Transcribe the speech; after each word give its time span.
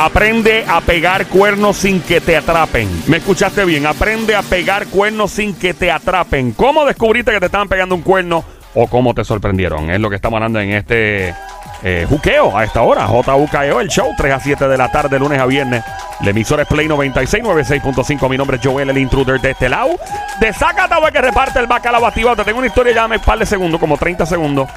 Aprende 0.00 0.64
a 0.68 0.80
pegar 0.80 1.26
cuernos 1.26 1.78
sin 1.78 2.00
que 2.00 2.20
te 2.20 2.36
atrapen. 2.36 2.88
Me 3.08 3.16
escuchaste 3.16 3.64
bien. 3.64 3.84
Aprende 3.84 4.36
a 4.36 4.42
pegar 4.42 4.86
cuernos 4.86 5.32
sin 5.32 5.52
que 5.56 5.74
te 5.74 5.90
atrapen. 5.90 6.52
¿Cómo 6.52 6.84
descubriste 6.84 7.32
que 7.32 7.40
te 7.40 7.46
estaban 7.46 7.66
pegando 7.66 7.96
un 7.96 8.02
cuerno 8.02 8.44
o 8.76 8.86
cómo 8.86 9.12
te 9.12 9.24
sorprendieron? 9.24 9.90
Es 9.90 9.98
lo 9.98 10.08
que 10.08 10.14
estamos 10.14 10.36
hablando 10.36 10.60
en 10.60 10.70
este 10.70 11.34
eh, 11.82 12.06
juqueo 12.08 12.56
a 12.56 12.62
esta 12.62 12.82
hora. 12.82 13.08
JUKEO, 13.08 13.80
el 13.80 13.88
show, 13.88 14.12
3 14.16 14.34
a 14.34 14.38
7 14.38 14.68
de 14.68 14.78
la 14.78 14.88
tarde, 14.92 15.18
lunes 15.18 15.40
a 15.40 15.46
viernes. 15.46 15.82
La 16.20 16.30
emisora 16.30 16.62
es 16.62 16.68
Play 16.68 16.86
96, 16.86 17.42
96.5. 17.42 18.30
Mi 18.30 18.38
nombre 18.38 18.58
es 18.58 18.62
Joel, 18.64 18.90
el 18.90 18.98
intruder 18.98 19.40
de 19.40 19.50
este 19.50 19.68
lado. 19.68 19.98
De 20.38 20.52
Zacatau 20.52 21.10
que 21.10 21.20
reparte 21.20 21.58
el 21.58 21.66
bacalao 21.66 22.06
activado. 22.06 22.36
Te 22.36 22.44
tengo 22.44 22.58
una 22.58 22.68
historia, 22.68 22.94
ya 22.94 23.08
me 23.08 23.18
par 23.18 23.40
de 23.40 23.46
segundos, 23.46 23.80
como 23.80 23.96
30 23.96 24.26
segundos, 24.26 24.68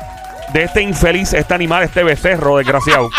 de 0.52 0.64
este 0.64 0.82
infeliz, 0.82 1.32
este 1.34 1.54
animal, 1.54 1.84
este 1.84 2.04
becerro, 2.04 2.58
desgraciado 2.58 3.12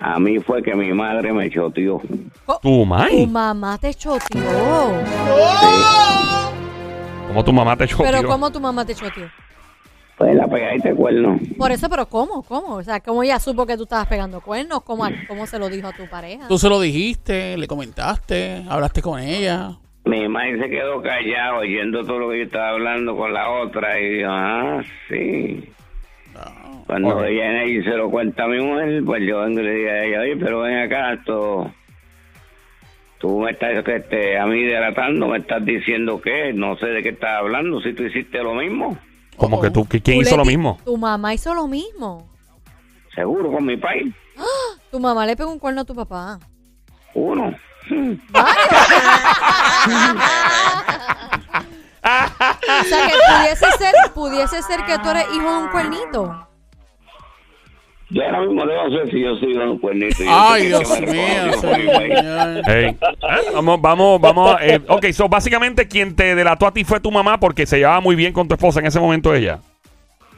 a 0.00 0.18
mí 0.18 0.38
fue 0.40 0.62
que 0.62 0.74
mi 0.74 0.92
madre 0.92 1.32
me 1.32 1.50
choteó. 1.50 2.00
Tu 2.62 2.84
mai. 2.84 3.24
Tu 3.24 3.26
mamá 3.26 3.78
te 3.78 3.94
choteó. 3.94 4.42
Como 7.28 7.44
tu 7.44 7.52
mamá 7.52 7.76
te 7.76 7.86
choteó. 7.86 8.06
Pero 8.06 8.28
¿cómo 8.28 8.50
tu 8.50 8.60
mamá 8.60 8.84
te 8.84 8.94
choteó? 8.94 9.28
Pues 10.16 10.34
la 10.34 10.48
pegadita 10.48 10.88
de 10.88 10.94
cuerno. 10.94 11.38
Por 11.58 11.70
eso, 11.70 11.90
pero 11.90 12.06
¿cómo? 12.08 12.42
¿Cómo? 12.42 12.76
O 12.76 12.82
sea, 12.82 13.00
¿cómo 13.00 13.22
ella 13.22 13.38
supo 13.38 13.66
que 13.66 13.76
tú 13.76 13.82
estabas 13.82 14.06
pegando 14.06 14.40
cuernos? 14.40 14.82
¿Cómo, 14.82 15.04
cómo 15.28 15.46
se 15.46 15.58
lo 15.58 15.68
dijo 15.68 15.88
a 15.88 15.92
tu 15.92 16.08
pareja? 16.08 16.48
Tú 16.48 16.56
se 16.56 16.70
lo 16.70 16.80
dijiste, 16.80 17.56
le 17.58 17.66
comentaste, 17.66 18.64
hablaste 18.68 19.02
con 19.02 19.20
ella. 19.20 19.76
Mi 20.06 20.26
madre 20.28 20.58
se 20.58 20.70
quedó 20.70 21.02
callada 21.02 21.58
oyendo 21.58 22.02
todo 22.04 22.18
lo 22.20 22.30
que 22.30 22.38
yo 22.38 22.44
estaba 22.44 22.70
hablando 22.70 23.14
con 23.14 23.34
la 23.34 23.50
otra 23.50 24.00
y 24.00 24.18
dijo, 24.18 24.30
ah, 24.30 24.82
sí. 25.08 25.68
Cuando 26.86 27.16
Ok. 27.18 27.24
ella 27.26 27.64
y 27.64 27.82
se 27.82 27.90
lo 27.90 28.10
cuenta 28.10 28.44
a 28.44 28.48
mi 28.48 28.60
mujer, 28.60 29.02
pues 29.04 29.22
yo 29.26 29.40
vengo 29.40 29.60
y 29.60 29.64
le 29.64 29.74
digo 29.74 29.90
a 29.90 30.04
ella, 30.04 30.20
oye, 30.20 30.36
pero 30.36 30.60
ven 30.60 30.78
acá, 30.78 31.12
esto... 31.14 31.72
Tú 33.18 33.40
me 33.40 33.50
estás 33.52 33.72
este, 33.86 34.38
a 34.38 34.46
mí 34.46 34.62
delatando, 34.62 35.26
me 35.28 35.38
estás 35.38 35.64
diciendo 35.64 36.20
que 36.20 36.52
no 36.52 36.76
sé 36.76 36.86
de 36.86 37.02
qué 37.02 37.08
estás 37.08 37.38
hablando, 37.38 37.80
si 37.80 37.94
tú 37.94 38.02
hiciste 38.04 38.42
lo 38.42 38.54
mismo, 38.54 38.96
Como 39.38 39.58
que 39.60 39.70
tú, 39.70 39.88
que 39.88 40.02
¿quién 40.02 40.20
hizo 40.20 40.36
lo 40.36 40.44
mismo? 40.44 40.78
Tu 40.84 40.96
mamá 40.96 41.32
hizo 41.32 41.54
lo 41.54 41.66
mismo. 41.66 42.28
seguro 43.14 43.50
con 43.50 43.64
mi 43.64 43.76
país, 43.78 44.14
Tu 44.90 45.00
mamá 45.00 45.24
le 45.26 45.34
pegó 45.34 45.50
un 45.50 45.58
cuerno 45.58 45.80
a 45.80 45.84
tu 45.84 45.94
papá. 45.94 46.38
uno. 47.14 47.54
O 52.80 52.84
sea, 52.84 53.06
que 53.06 53.14
pudiese 53.14 53.66
ser, 53.78 53.94
pudiese 54.14 54.62
ser 54.62 54.84
que 54.84 54.98
tú 54.98 55.10
eres 55.10 55.24
hijo 55.34 55.50
de 55.50 55.58
un 55.58 55.68
cuernito. 55.68 56.42
Yo 58.08 58.22
ahora 58.24 58.40
mismo 58.42 58.64
debo 58.64 58.88
sé 58.90 59.10
si 59.10 59.20
yo 59.20 59.34
soy 59.36 59.56
un 59.56 59.78
cuernito. 59.78 60.22
Ay, 60.28 60.66
Dios 60.68 60.88
mío, 61.00 61.10
reconoció 61.10 61.68
por 61.70 61.78
mi 61.78 61.86
país. 61.86 62.14
señor. 62.18 62.70
Ey. 62.70 62.84
Eh, 62.86 62.96
Vamos, 63.54 63.80
vamos, 63.80 64.20
vamos. 64.20 64.56
eh, 64.60 64.80
ok, 64.86 65.06
so 65.12 65.28
básicamente 65.28 65.88
quien 65.88 66.14
te 66.14 66.36
delató 66.36 66.68
a 66.68 66.72
ti 66.72 66.84
fue 66.84 67.00
tu 67.00 67.10
mamá 67.10 67.40
porque 67.40 67.66
se 67.66 67.78
llevaba 67.78 68.00
muy 68.00 68.14
bien 68.14 68.32
con 68.32 68.46
tu 68.46 68.54
esposa 68.54 68.78
en 68.78 68.86
ese 68.86 69.00
momento 69.00 69.34
ella. 69.34 69.58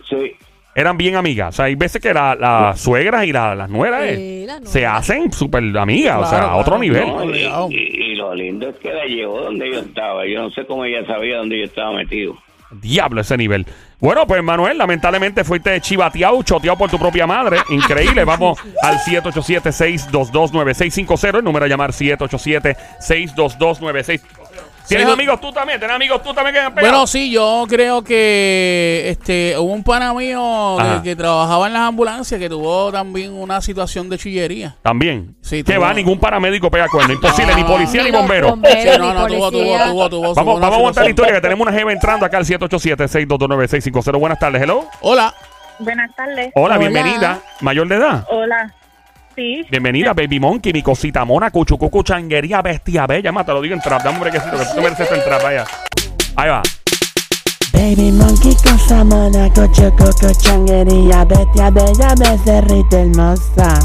Sí, 0.08 0.34
Eran 0.78 0.96
bien 0.96 1.16
amigas. 1.16 1.48
O 1.48 1.52
sea, 1.56 1.64
hay 1.64 1.74
veces 1.74 2.00
que 2.00 2.14
la- 2.14 2.36
las 2.36 2.80
suegras 2.80 3.24
y 3.26 3.32
la- 3.32 3.56
las 3.56 3.68
nueras 3.68 4.02
eh, 4.04 4.14
Sí, 4.16 4.44
las 4.46 4.60
nueras. 4.60 4.72
se 4.72 4.86
hacen 4.86 5.32
súper 5.32 5.64
amigas, 5.76 6.18
o 6.20 6.26
sea, 6.26 6.38
Claro, 6.38 6.52
a 6.52 6.56
otro 6.56 6.78
claro. 6.78 6.82
nivel. 6.82 7.08
No, 7.08 7.24
y, 7.24 7.28
Obligado. 7.28 7.68
y- 7.70 8.12
y 8.12 8.14
lo 8.14 8.32
lindo 8.34 8.68
es 8.68 8.76
que 8.76 8.92
la 8.92 9.04
llevó 9.06 9.40
donde 9.40 9.72
yo 9.72 9.80
estaba. 9.80 10.24
Yo 10.26 10.42
no 10.42 10.50
sé 10.50 10.64
cómo 10.66 10.84
ella 10.84 11.04
sabía 11.06 11.38
dónde 11.38 11.58
yo 11.58 11.64
estaba 11.64 11.92
metido. 11.94 12.36
Diablo 12.70 13.22
ese 13.22 13.34
nivel. 13.38 13.64
Bueno, 13.98 14.26
pues 14.26 14.42
Manuel, 14.42 14.76
lamentablemente 14.76 15.42
fuiste 15.42 15.80
chivateado, 15.80 16.42
choteado 16.42 16.76
por 16.76 16.90
tu 16.90 16.98
propia 16.98 17.26
madre. 17.26 17.56
Increíble. 17.70 18.24
Vamos 18.24 18.58
al 18.82 18.98
787-622-9650. 18.98 21.38
El 21.38 21.44
número 21.44 21.64
a 21.64 21.68
llamar 21.68 21.92
787-622-9650. 21.92 24.20
¿Tienes 24.88 25.06
Sí, 25.06 25.12
amigos 25.12 25.40
tú 25.40 25.52
también? 25.52 25.78
¿Tienes 25.78 25.94
amigos 25.96 26.22
tú 26.22 26.32
también 26.32 26.54
que 26.54 26.60
han 26.60 26.74
pegado? 26.74 26.92
Bueno, 26.92 27.06
sí, 27.06 27.30
yo 27.30 27.66
creo 27.68 28.02
que 28.02 29.04
este 29.10 29.56
hubo 29.58 29.72
un 29.72 29.84
pana 29.84 30.14
mío 30.14 30.76
que, 31.02 31.10
que 31.10 31.16
trabajaba 31.16 31.66
en 31.66 31.74
las 31.74 31.82
ambulancias 31.82 32.40
que 32.40 32.48
tuvo 32.48 32.90
también 32.90 33.32
una 33.34 33.60
situación 33.60 34.08
de 34.08 34.16
chillería. 34.18 34.76
También. 34.82 35.36
Sí, 35.42 35.62
que 35.62 35.74
tuvo- 35.74 35.82
va, 35.82 35.92
ningún 35.94 36.18
paramédico 36.18 36.70
pega 36.70 36.88
cuerno. 36.88 37.12
Imposible, 37.12 37.54
ni 37.54 37.64
policía 37.64 38.02
ni 38.02 38.10
bombero. 38.10 38.48
bomberos, 38.50 38.82
Sí, 38.82 38.88
no, 38.98 39.08
ni 39.08 39.14
no, 39.14 39.26
tuvo, 39.26 39.50
tuvo, 39.50 39.50
policía. 39.50 39.84
tuvo, 39.90 40.08
tuvo. 40.10 40.34
Vamos, 40.34 40.56
una 40.56 40.60
vamos 40.66 40.72
a 40.72 40.78
aguantar 40.78 41.04
la 41.04 41.10
historia 41.10 41.34
que 41.34 41.40
tenemos 41.40 41.66
una 41.66 41.76
jeva 41.76 41.92
entrando 41.92 42.24
acá 42.26 42.38
al 42.38 42.44
787-622-9650. 42.46 44.18
Buenas 44.18 44.38
tardes, 44.38 44.62
hello. 44.62 44.86
Hola. 45.00 45.34
Buenas 45.80 46.14
tardes. 46.16 46.50
Hola, 46.54 46.76
Hola. 46.76 46.78
bienvenida. 46.78 47.40
Mayor 47.60 47.86
de 47.88 47.94
edad. 47.96 48.26
Hola. 48.30 48.74
Sí. 49.38 49.64
Bienvenida, 49.70 50.14
Baby 50.14 50.40
Monkey, 50.40 50.72
mi 50.72 50.82
cosita 50.82 51.24
mona, 51.24 51.52
cuchucucu, 51.52 52.02
changuería, 52.02 52.60
bestia 52.60 53.06
bella. 53.06 53.30
Más 53.30 53.46
te 53.46 53.52
lo 53.52 53.60
digo 53.60 53.72
en 53.72 53.80
trap. 53.80 54.02
Dame 54.02 54.16
un 54.16 54.22
brequecito 54.22 54.58
que 54.58 54.64
tú 54.64 54.74
te 54.74 54.80
mereces 54.80 55.12
en 55.12 55.22
trap. 55.22 55.40
Vaya. 55.44 55.64
Ahí 56.34 56.48
va. 56.50 56.62
Baby 57.72 58.10
monkey, 58.10 58.56
cosa 58.56 59.04
mona, 59.04 59.48
cocho, 59.54 59.92
coco, 59.96 60.32
changuería, 60.42 61.24
bestia 61.24 61.70
bella, 61.70 62.16
becerrita 62.18 62.98
hermosa. 62.98 63.78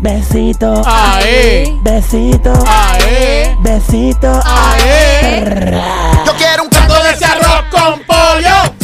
Besito, 0.00 0.82
Ae. 0.84 1.74
besito, 1.80 2.52
Ae. 2.66 3.56
besito, 3.62 4.42
Ae. 4.44 5.70
Yo 6.26 6.32
quiero 6.36 6.64
un 6.64 6.68
Canto 6.68 7.02
de 7.02 7.10
ese 7.12 7.24
arroz 7.24 7.64
con 7.70 8.00
pollo. 8.00 8.75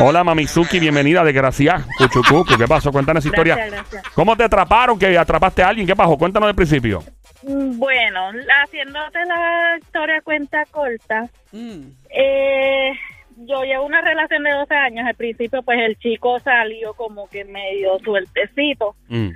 Hola, 0.00 0.24
Mamizuki, 0.24 0.78
bienvenida, 0.80 1.22
desgraciada. 1.24 1.84
Cuchucucu, 1.98 2.56
¿qué 2.58 2.66
pasó? 2.66 2.90
Cuéntanos 2.92 3.24
esa 3.24 3.28
historia. 3.28 3.54
Gracias, 3.56 3.90
gracias. 3.90 4.14
¿Cómo 4.14 4.36
te 4.36 4.44
atraparon? 4.44 4.98
¿Que 4.98 5.16
atrapaste 5.16 5.62
a 5.62 5.68
alguien? 5.68 5.86
¿Qué 5.86 5.94
pasó? 5.96 6.16
Cuéntanos 6.16 6.48
del 6.48 6.56
principio. 6.56 7.02
Mm, 7.42 7.78
Bueno, 7.78 8.30
haciéndote 8.64 9.18
la 9.26 9.78
historia 9.80 10.20
cuenta 10.22 10.64
corta, 10.70 11.28
Mm. 11.52 11.82
eh, 12.10 12.92
yo 13.36 13.62
llevo 13.64 13.84
una 13.86 14.00
relación 14.00 14.42
de 14.44 14.50
12 14.52 14.74
años. 14.74 15.06
Al 15.06 15.14
principio, 15.14 15.62
pues 15.62 15.78
el 15.80 15.96
chico 15.98 16.38
salió 16.40 16.94
como 16.94 17.28
que 17.28 17.44
medio 17.44 17.98
sueltecito. 18.04 18.94
Mm. 19.08 19.28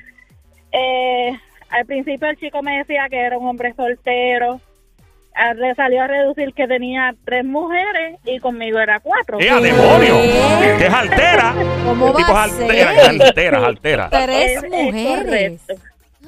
Eh, 0.73 1.39
al 1.71 1.87
principio 1.87 2.29
el 2.29 2.37
chico 2.39 2.63
me 2.63 2.79
decía 2.79 3.07
que 3.11 3.19
era 3.21 3.39
un 3.39 3.47
hombre 3.47 3.75
soltero. 3.75 4.61
Le 5.57 5.75
salió 5.77 6.03
a 6.03 6.07
reducir 6.09 6.53
que 6.53 6.67
tenía 6.67 7.15
tres 7.25 7.45
mujeres 7.45 8.19
y 8.25 8.39
conmigo 8.41 8.79
era 8.81 8.99
cuatro. 9.01 9.39
¡Eh, 9.41 9.49
a 9.51 9.61
demonio! 9.61 10.15
¿Qué? 10.61 10.77
¡Que 10.79 10.87
es 10.87 10.93
altera! 10.93 11.55
¿Cómo 11.85 12.09
El 12.09 12.15
tipo 12.17 12.33
va 12.33 12.43
a 12.45 12.47
es 12.47 12.53
ser? 12.53 12.71
altera, 12.71 12.93
es 12.93 13.09
altera, 13.09 13.59
es 13.59 13.65
altera. 13.65 14.11
Tres 14.11 14.57
Es- 14.57 14.63
es 14.65 14.71
mujeres. 14.71 15.67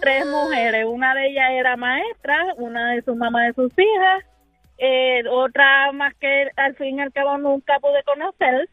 Tres 0.00 0.26
mujeres. 0.26 0.84
Una 0.86 1.14
de 1.14 1.26
ellas 1.28 1.50
era 1.52 1.76
maestra, 1.76 2.36
una 2.56 2.92
de 2.92 3.02
su 3.02 3.14
mamá 3.16 3.44
de 3.46 3.52
sus 3.52 3.72
hijas, 3.76 4.24
eh, 4.78 5.22
otra 5.28 5.92
más 5.92 6.14
que 6.14 6.48
al 6.56 6.74
fin 6.76 6.98
y 6.98 7.02
al 7.02 7.12
cabo 7.12 7.36
nunca 7.36 7.78
pude 7.80 8.02
conocer 8.04 8.68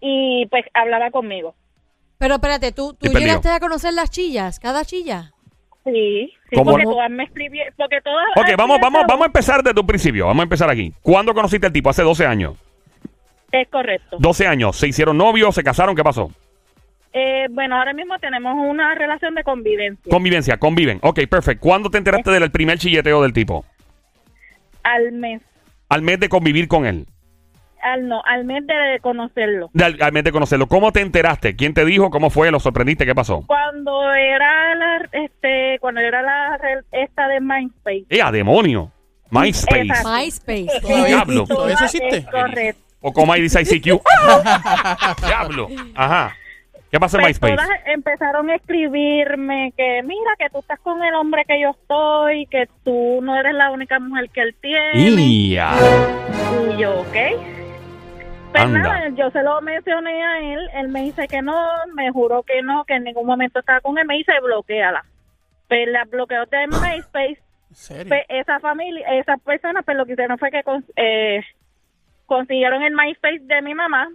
y 0.00 0.46
pues 0.46 0.64
hablaba 0.74 1.10
conmigo. 1.10 1.54
Pero 2.18 2.34
espérate, 2.36 2.72
¿tú, 2.72 2.94
tú 2.94 3.08
llegaste 3.12 3.50
a 3.50 3.60
conocer 3.60 3.92
las 3.92 4.10
chillas? 4.10 4.58
¿Cada 4.60 4.84
chilla? 4.84 5.32
Sí, 5.86 6.32
porque 6.52 6.82
todas 6.82 7.08
me 7.08 7.22
escribieron, 7.22 7.72
porque 7.76 8.00
todas... 8.00 8.26
Ok, 8.36 8.56
vamos, 8.58 8.80
vamos, 8.82 9.04
vamos 9.06 9.22
a 9.22 9.26
empezar 9.26 9.62
desde 9.62 9.78
un 9.78 9.86
principio. 9.86 10.26
Vamos 10.26 10.40
a 10.40 10.42
empezar 10.42 10.68
aquí. 10.68 10.92
¿Cuándo 11.00 11.32
conociste 11.32 11.68
al 11.68 11.72
tipo? 11.72 11.88
Hace 11.88 12.02
12 12.02 12.26
años. 12.26 12.54
Es 13.52 13.68
correcto. 13.68 14.16
12 14.18 14.46
años. 14.48 14.76
¿Se 14.76 14.88
hicieron 14.88 15.16
novios? 15.16 15.54
¿Se 15.54 15.62
casaron? 15.62 15.94
¿Qué 15.94 16.02
pasó? 16.02 16.32
Eh, 17.12 17.46
bueno, 17.50 17.76
ahora 17.76 17.92
mismo 17.92 18.18
tenemos 18.18 18.54
una 18.58 18.96
relación 18.96 19.36
de 19.36 19.44
convivencia. 19.44 20.10
Convivencia, 20.10 20.58
conviven. 20.58 20.98
Ok, 21.02 21.20
perfecto. 21.30 21.62
¿Cuándo 21.62 21.88
te 21.88 21.98
enteraste 21.98 22.32
del 22.32 22.50
primer 22.50 22.78
chilleteo 22.78 23.22
del 23.22 23.32
tipo? 23.32 23.64
al 24.82 25.12
mes, 25.12 25.42
Al 25.88 26.02
mes 26.02 26.20
de 26.20 26.28
convivir 26.28 26.68
con 26.68 26.84
él. 26.84 27.06
Al 27.92 28.08
no, 28.08 28.22
al 28.24 28.44
mes 28.44 28.66
de 28.66 28.98
conocerlo. 29.00 29.70
De- 29.72 29.84
al, 29.84 29.96
al 30.00 30.12
mes 30.12 30.24
de 30.24 30.32
conocerlo. 30.32 30.66
¿Cómo 30.66 30.92
te 30.92 31.00
enteraste? 31.00 31.56
¿Quién 31.56 31.74
te 31.74 31.84
dijo? 31.84 32.10
¿Cómo 32.10 32.30
fue? 32.30 32.50
¿Lo 32.50 32.60
sorprendiste? 32.60 33.06
¿Qué 33.06 33.14
pasó? 33.14 33.44
Cuando 33.46 34.12
era 34.14 34.74
la, 34.74 35.08
este, 35.12 35.78
cuando 35.80 36.00
era 36.00 36.22
la 36.22 36.58
esta 36.92 37.28
de 37.28 37.40
MySpace. 37.40 38.04
¡Eh, 38.10 38.22
a 38.22 38.30
demonio! 38.32 38.90
MySpace. 39.30 39.80
Exacto. 39.82 40.08
MySpace. 40.10 40.66
Diablo. 41.06 41.44
¿Todavía 41.46 41.74
eso 41.74 41.84
existe? 41.84 42.16
Es 42.18 42.26
correcto. 42.26 42.82
O 43.00 43.12
como 43.12 43.32
ahí 43.32 43.42
dice 43.42 43.60
ICQ. 43.62 44.00
Diablo. 45.26 45.68
Ajá. 45.94 46.34
¿Qué 46.90 47.00
pasa 47.00 47.16
en 47.18 47.22
Pues 47.24 47.40
MySpace? 47.42 47.54
todas 47.56 47.68
empezaron 47.86 48.48
a 48.48 48.54
escribirme 48.54 49.72
que 49.76 50.02
mira 50.04 50.30
que 50.38 50.48
tú 50.50 50.60
estás 50.60 50.78
con 50.80 51.02
el 51.02 51.14
hombre 51.14 51.44
que 51.46 51.60
yo 51.60 51.70
estoy, 51.70 52.46
que 52.46 52.68
tú 52.84 53.20
no 53.22 53.36
eres 53.38 53.54
la 53.54 53.70
única 53.70 53.98
mujer 53.98 54.30
que 54.30 54.40
él 54.42 54.54
tiene. 54.62 54.90
Y 54.94 55.56
yo, 56.78 57.00
ok. 57.00 57.16
Pues 58.56 58.64
Anda. 58.64 58.78
nada, 58.78 59.08
yo 59.10 59.30
se 59.30 59.42
lo 59.42 59.60
mencioné 59.60 60.24
a 60.24 60.38
él, 60.38 60.70
él 60.72 60.88
me 60.88 61.02
dice 61.02 61.28
que 61.28 61.42
no, 61.42 61.54
me 61.94 62.10
juró 62.10 62.42
que 62.42 62.62
no, 62.62 62.84
que 62.84 62.94
en 62.94 63.04
ningún 63.04 63.26
momento 63.26 63.58
estaba 63.58 63.82
con 63.82 63.98
él, 63.98 64.06
me 64.06 64.16
dice 64.16 64.32
bloqueala. 64.42 65.04
Pues 65.68 65.86
la 65.88 66.04
bloqueó 66.04 66.46
de 66.46 66.66
MySpace, 66.66 67.38
pues 68.08 68.24
esa 68.28 68.58
familia, 68.60 69.06
esas 69.08 69.38
personas, 69.42 69.84
pues 69.84 69.96
lo 69.98 70.06
que 70.06 70.12
hicieron 70.12 70.38
fue 70.38 70.50
que 70.50 70.62
eh, 70.96 71.42
consiguieron 72.24 72.82
el 72.82 72.94
MySpace 72.94 73.40
de 73.40 73.60
mi 73.60 73.74
mamá 73.74 74.08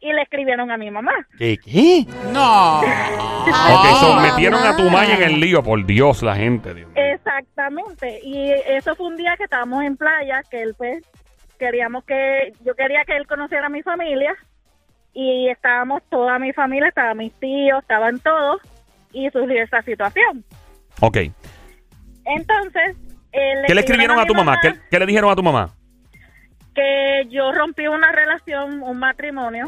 y 0.00 0.12
le 0.12 0.20
escribieron 0.20 0.70
a 0.70 0.76
mi 0.76 0.90
mamá. 0.90 1.14
¿Qué? 1.38 1.56
¿Qué? 1.56 2.04
No. 2.32 2.82
Ok, 3.46 3.86
so 4.00 4.08
mamá. 4.08 4.22
metieron 4.22 4.60
a 4.60 4.76
tu 4.76 4.90
mãe 4.90 5.08
en 5.12 5.22
el 5.22 5.38
lío. 5.38 5.62
Por 5.62 5.86
Dios, 5.86 6.20
la 6.24 6.34
gente. 6.34 6.74
Dios. 6.74 6.90
Exactamente. 6.96 8.18
Y 8.24 8.50
eso 8.50 8.96
fue 8.96 9.06
un 9.06 9.16
día 9.16 9.36
que 9.36 9.44
estábamos 9.44 9.84
en 9.84 9.96
playa, 9.96 10.42
que 10.50 10.62
él 10.62 10.74
pues 10.76 11.04
queríamos 11.56 12.04
que 12.04 12.52
yo 12.64 12.74
quería 12.74 13.04
que 13.04 13.16
él 13.16 13.26
conociera 13.26 13.66
a 13.66 13.70
mi 13.70 13.82
familia 13.82 14.34
y 15.12 15.48
estábamos 15.48 16.02
toda 16.10 16.38
mi 16.38 16.52
familia, 16.52 16.88
estaban 16.88 17.16
mis 17.16 17.32
tíos, 17.34 17.80
estaban 17.80 18.20
todos 18.20 18.60
y 19.12 19.30
surgió 19.30 19.62
esa 19.62 19.82
situación. 19.82 20.44
Ok. 21.00 21.18
Entonces, 22.24 22.96
él 23.32 23.64
¿Qué 23.66 23.74
le 23.74 23.80
escribieron 23.80 24.18
a 24.18 24.26
tu 24.26 24.34
mamá? 24.34 24.58
¿Qué, 24.60 24.74
qué 24.90 24.98
le 24.98 25.06
dijeron 25.06 25.30
a 25.30 25.36
tu 25.36 25.42
mamá? 25.42 25.70
Que 26.74 27.26
yo 27.30 27.52
rompí 27.52 27.86
una 27.86 28.12
relación, 28.12 28.82
un 28.82 28.98
matrimonio. 28.98 29.66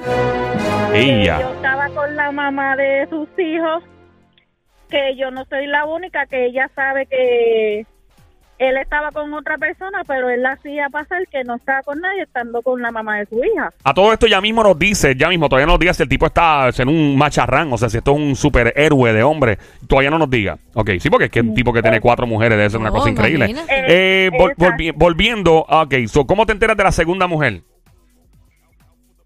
Ella. 0.93 1.41
yo 1.41 1.55
estaba 1.55 1.88
con 1.91 2.14
la 2.17 2.31
mamá 2.31 2.76
de 2.76 3.06
sus 3.08 3.29
hijos, 3.38 3.82
que 4.91 5.17
yo 5.17 5.31
no 5.31 5.44
soy 5.46 5.67
la 5.67 5.84
única, 5.87 6.26
que 6.26 6.46
ella 6.46 6.70
sabe 6.75 7.06
que 7.06 7.87
él 8.58 8.76
estaba 8.76 9.10
con 9.12 9.32
otra 9.34 9.56
persona, 9.58 10.02
pero 10.06 10.28
él 10.31 10.43
la 10.43 10.52
hacía 10.52 10.88
pasar 10.90 11.26
que 11.28 11.44
no 11.44 11.55
estaba 11.56 11.82
con 11.82 12.00
nadie 12.00 12.22
estando 12.22 12.60
con 12.62 12.82
la 12.82 12.90
mamá 12.90 13.19
de 13.19 13.26
su 13.26 13.43
hija. 13.44 13.72
A 13.84 13.94
todo 13.94 14.12
esto 14.12 14.26
ya 14.26 14.40
mismo 14.40 14.62
nos 14.62 14.78
dice, 14.78 15.14
ya 15.16 15.28
mismo, 15.28 15.49
todavía 15.49 15.66
no 15.66 15.72
nos 15.72 15.81
diga 15.81 15.94
si 15.94 16.02
el 16.02 16.08
tipo 16.08 16.26
está 16.26 16.69
en 16.76 16.88
un 16.88 17.16
macharrán, 17.16 17.72
o 17.72 17.78
sea, 17.78 17.88
si 17.88 17.99
esto 17.99 18.12
es 18.12 18.16
un 18.19 18.37
superhéroe 18.37 19.12
de 19.12 19.22
hombre, 19.22 19.58
todavía 19.87 20.10
no 20.10 20.19
nos 20.19 20.28
diga. 20.31 20.58
Ok, 20.75 20.90
sí, 20.99 21.08
porque 21.10 21.26
es 21.26 21.31
que 21.31 21.40
un 21.40 21.55
tipo 21.55 21.72
que 21.72 21.82
tiene 21.82 22.00
cuatro 22.00 22.26
mujeres 22.26 22.58
debe 22.58 22.70
ser 22.70 22.81
una 22.81 22.90
No, 22.90 22.96
cosa 22.96 23.10
increíble. 23.10 23.46
imagínate. 23.50 23.84
Eh, 24.26 24.31
vol- 24.32 24.55
volvi- 24.56 24.93
volviendo, 24.94 25.58
ok, 25.69 25.94
so, 26.06 26.26
¿cómo 26.26 26.44
te 26.46 26.52
enteras 26.52 26.76
de 26.76 26.84
la 26.84 26.93
segunda 26.93 27.26
mujer? 27.26 27.62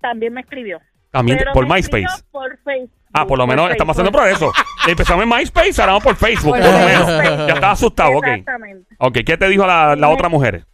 También 0.01 0.33
me 0.35 0.41
escribió. 0.41 0.79
También 1.13 1.39
Pero 1.39 1.53
por 1.53 1.69
me 1.69 1.75
MySpace. 1.77 2.25
Por 2.33 2.59
Facebook. 2.65 2.91
Ah, 3.15 3.27
por 3.27 3.37
lo 3.39 3.47
menos 3.47 3.71
estamos 3.71 3.95
haciendo 3.95 4.11
progreso. 4.11 4.51
Empezamos 4.89 5.23
en 5.23 5.29
MySpace, 5.29 5.81
ahora 5.81 5.93
vamos 5.93 6.03
por 6.05 6.17
Facebook, 6.17 6.53
Por 6.57 6.61
por 6.63 6.73
lo 6.73 6.79
Facebook. 6.79 7.07
menos. 7.23 7.47
Ya 7.47 7.55
estaba 7.55 7.73
asustado, 7.73 8.11
ok. 8.17 8.27
Exactamente. 8.27 8.95
Ok, 8.99 9.19
¿qué 9.25 9.37
te 9.37 9.49
dijo 9.49 9.67
la, 9.67 9.95
la 9.95 10.09
otra 10.09 10.29
mujer? 10.31 10.65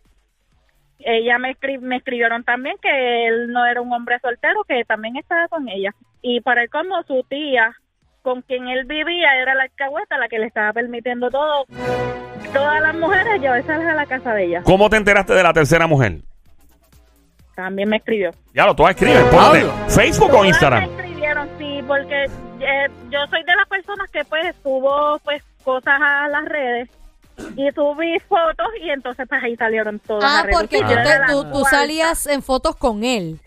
Ella 1.01 1.39
me, 1.39 1.55
escri- 1.57 1.81
me 1.81 1.97
escribieron 1.97 2.45
también 2.45 2.77
que 2.81 3.27
él 3.27 3.53
no 3.53 3.67
era 3.67 3.81
un 3.81 3.93
hombre 3.93 4.19
soltero, 4.21 4.63
que 4.69 4.85
también 4.85 5.17
estaba 5.17 5.49
con 5.49 5.69
ella. 5.69 5.91
Y 6.23 6.41
para 6.41 6.63
él 6.63 6.71
como 6.71 7.03
su 7.05 7.25
tía, 7.29 7.75
con 8.23 8.43
quien 8.43 8.69
él 8.69 8.85
vivía, 8.85 9.37
era 9.41 9.55
la 9.55 9.65
alcahueta 9.65 10.19
la 10.19 10.29
que 10.29 10.39
le 10.39 10.47
estaba 10.47 10.73
permitiendo 10.73 11.31
todo, 11.31 11.65
todas 12.53 12.81
las 12.81 12.95
mujeres 12.95 13.41
llevárselas 13.41 13.87
a 13.87 13.95
la 13.95 14.07
casa 14.07 14.35
de 14.35 14.45
ella. 14.45 14.63
¿Cómo 14.63 14.89
te 14.91 14.97
enteraste 14.97 15.35
de 15.35 15.43
la 15.43 15.53
tercera 15.53 15.87
mujer? 15.87 16.19
También 17.59 17.89
me 17.89 17.97
escribió. 17.97 18.31
Ya 18.55 18.67
lo. 18.67 18.77
¿Por 18.77 18.95
dónde? 18.95 19.21
Pablo. 19.33 19.73
¿Facebook 19.89 20.33
o 20.33 20.45
Instagram? 20.45 20.87
me 20.87 20.95
escribieron, 20.95 21.49
sí, 21.59 21.81
porque 21.89 22.25
eh, 22.61 22.87
yo 23.11 23.19
soy 23.31 23.43
de 23.43 23.57
las 23.57 23.69
personas 23.69 24.09
que 24.13 24.25
pues 24.27 24.55
subo 24.63 25.19
pues 25.25 25.43
cosas 25.65 26.01
a 26.01 26.29
las 26.29 26.45
redes 26.45 26.89
y 27.57 27.69
subí 27.73 28.17
fotos 28.29 28.69
y 28.81 28.91
entonces 28.91 29.27
pues 29.29 29.43
ahí 29.43 29.57
salieron 29.57 29.99
todas 29.99 30.23
Ah, 30.25 30.43
redes. 30.45 30.57
porque 30.57 30.79
tú, 30.79 30.85
yo 30.89 31.03
te- 31.03 31.33
tú- 31.33 31.51
tú 31.51 31.65
salías 31.65 32.29
en 32.29 32.43
fotos 32.45 32.77
con 32.77 33.03
él. 33.03 33.41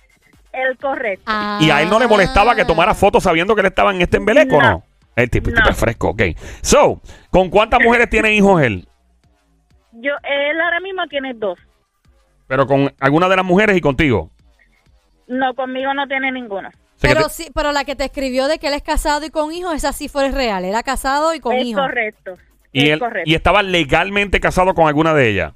El 0.52 0.78
correcto. 0.78 1.24
Ah. 1.28 1.60
Y 1.62 1.70
a 1.72 1.82
él 1.82 1.90
no 1.90 1.98
le 1.98 2.08
molestaba 2.08 2.54
que 2.54 2.66
tomara 2.66 2.94
fotos 2.94 3.24
sabiendo 3.24 3.56
que 3.56 3.62
él 3.62 3.68
estaba 3.68 3.92
en 3.92 4.02
este 4.02 4.18
embeleco, 4.18 4.62
¿no? 4.62 4.72
No. 4.72 4.84
El 5.16 5.30
tipo, 5.30 5.48
el 5.48 5.56
tipo 5.56 5.68
No. 5.68 5.72
es 5.72 5.80
fresco, 5.80 6.10
ok. 6.10 6.22
So, 6.62 7.00
¿con 7.30 7.50
cuántas 7.50 7.80
mujeres 7.82 8.10
tiene 8.10 8.34
hijos 8.34 8.62
él? 8.62 8.86
Yo, 9.94 10.12
él 10.24 10.60
ahora 10.60 10.82
mismo 10.82 11.08
tiene 11.08 11.34
dos. 11.34 11.58
Pero 12.52 12.68
con 12.68 12.94
alguna 13.00 13.30
de 13.30 13.38
las 13.38 13.46
mujeres 13.46 13.78
y 13.78 13.80
contigo. 13.80 14.30
No, 15.28 15.54
conmigo 15.56 15.94
no 15.94 16.06
tiene 16.06 16.34
ninguno. 16.34 16.68
Pero 17.00 17.24
te- 17.24 17.30
sí, 17.30 17.48
pero 17.56 17.72
la 17.72 17.86
que 17.86 17.96
te 17.96 18.04
escribió 18.04 18.50
de 18.50 18.60
que 18.60 18.68
él 18.68 18.74
es 18.74 18.84
casado 18.84 19.26
y 19.26 19.30
con 19.30 19.54
hijos, 19.54 19.74
esa 19.74 19.94
sí 19.94 20.10
fue 20.10 20.30
real. 20.32 20.66
Era 20.66 20.84
casado 20.84 21.34
y 21.34 21.40
con 21.40 21.56
es 21.56 21.66
hijos. 21.68 21.82
correcto. 21.82 22.34
y, 22.74 22.88
es 22.88 22.90
él, 22.90 23.00
correcto. 23.00 23.30
y 23.30 23.36
estaba 23.36 23.64
legalmente 23.64 24.42
casado 24.42 24.74
con 24.74 24.86
alguna 24.90 25.14
de 25.14 25.30
ellas. 25.30 25.54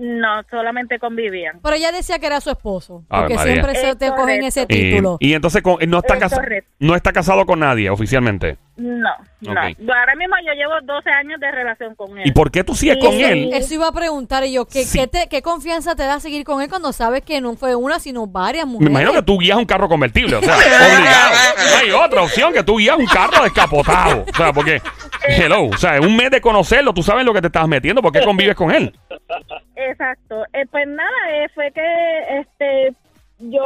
No, 0.00 0.42
solamente 0.48 0.98
convivían. 1.00 1.58
Pero 1.60 1.74
ella 1.74 1.90
decía 1.90 2.18
que 2.20 2.26
era 2.26 2.40
su 2.40 2.50
esposo. 2.50 3.02
Ave 3.08 3.22
Porque 3.22 3.34
María. 3.34 3.52
siempre 3.54 3.74
se 3.74 3.90
Es 3.90 3.98
te 3.98 4.08
cogen 4.14 4.44
ese 4.44 4.62
Y, 4.62 4.66
título. 4.66 5.16
y 5.18 5.34
entonces 5.34 5.60
con- 5.60 5.78
no, 5.88 5.98
está 5.98 6.14
Es 6.14 6.20
casa- 6.20 6.36
correcto. 6.36 6.70
no 6.78 6.94
está 6.94 7.12
casado 7.12 7.44
con 7.46 7.58
nadie 7.58 7.90
oficialmente. 7.90 8.58
No, 8.76 9.10
no. 9.40 9.50
Ok. 9.50 9.58
Ahora 9.58 10.14
mismo 10.16 10.36
yo 10.46 10.52
llevo 10.52 10.74
12 10.84 11.10
años 11.10 11.40
de 11.40 11.50
relación 11.50 11.96
con 11.96 12.16
él. 12.16 12.28
¿Y 12.28 12.30
por 12.30 12.52
qué 12.52 12.62
tú 12.62 12.76
sigues 12.76 12.94
Sí, 12.94 13.00
con 13.04 13.10
sí. 13.12 13.24
él? 13.24 13.50
Eso 13.52 13.74
iba 13.74 13.88
a 13.88 13.92
preguntar 13.92 14.44
y 14.44 14.52
yo, 14.52 14.66
¿qué, 14.66 14.84
Sí. 14.84 15.00
qué, 15.00 15.06
te- 15.08 15.28
qué 15.28 15.42
confianza 15.42 15.96
te 15.96 16.04
da 16.04 16.20
seguir 16.20 16.44
con 16.44 16.62
él 16.62 16.68
cuando 16.68 16.92
sabes 16.92 17.22
que 17.22 17.40
no 17.40 17.56
fue 17.56 17.74
una, 17.74 17.98
sino 17.98 18.28
varias 18.28 18.66
Me 18.66 18.74
mujeres? 18.74 18.90
imagino 18.92 19.12
que 19.14 19.22
tú 19.22 19.36
guías 19.38 19.56
un 19.58 19.64
carro 19.64 19.88
convertible, 19.88 20.36
o 20.36 20.40
sea, 20.42 20.54
obligado. 20.56 21.34
No 21.72 21.76
hay 21.76 21.90
otra 21.90 22.22
opción 22.22 22.52
que 22.52 22.62
tú 22.62 22.76
guías 22.76 22.96
un 22.96 23.06
carro 23.06 23.42
descapotado. 23.42 24.24
O 24.32 24.36
sea, 24.36 24.52
porque, 24.52 24.80
hello, 25.26 25.64
o 25.64 25.76
sea, 25.76 25.96
en 25.96 26.04
un 26.06 26.16
mes 26.16 26.30
de 26.30 26.40
conocerlo, 26.40 26.94
tú 26.94 27.02
sabes 27.02 27.24
lo 27.24 27.34
que 27.34 27.40
te 27.40 27.48
estás 27.48 27.66
metiendo, 27.66 28.00
¿por 28.00 28.12
qué 28.12 28.20
convives 28.24 28.54
con 28.54 28.70
él? 28.70 28.96
Exacto. 29.76 30.44
Eh, 30.52 30.64
pues 30.70 30.86
nada, 30.86 31.10
eh, 31.32 31.48
fue 31.54 31.70
que 31.72 32.40
este 32.40 32.94
yo 33.38 33.62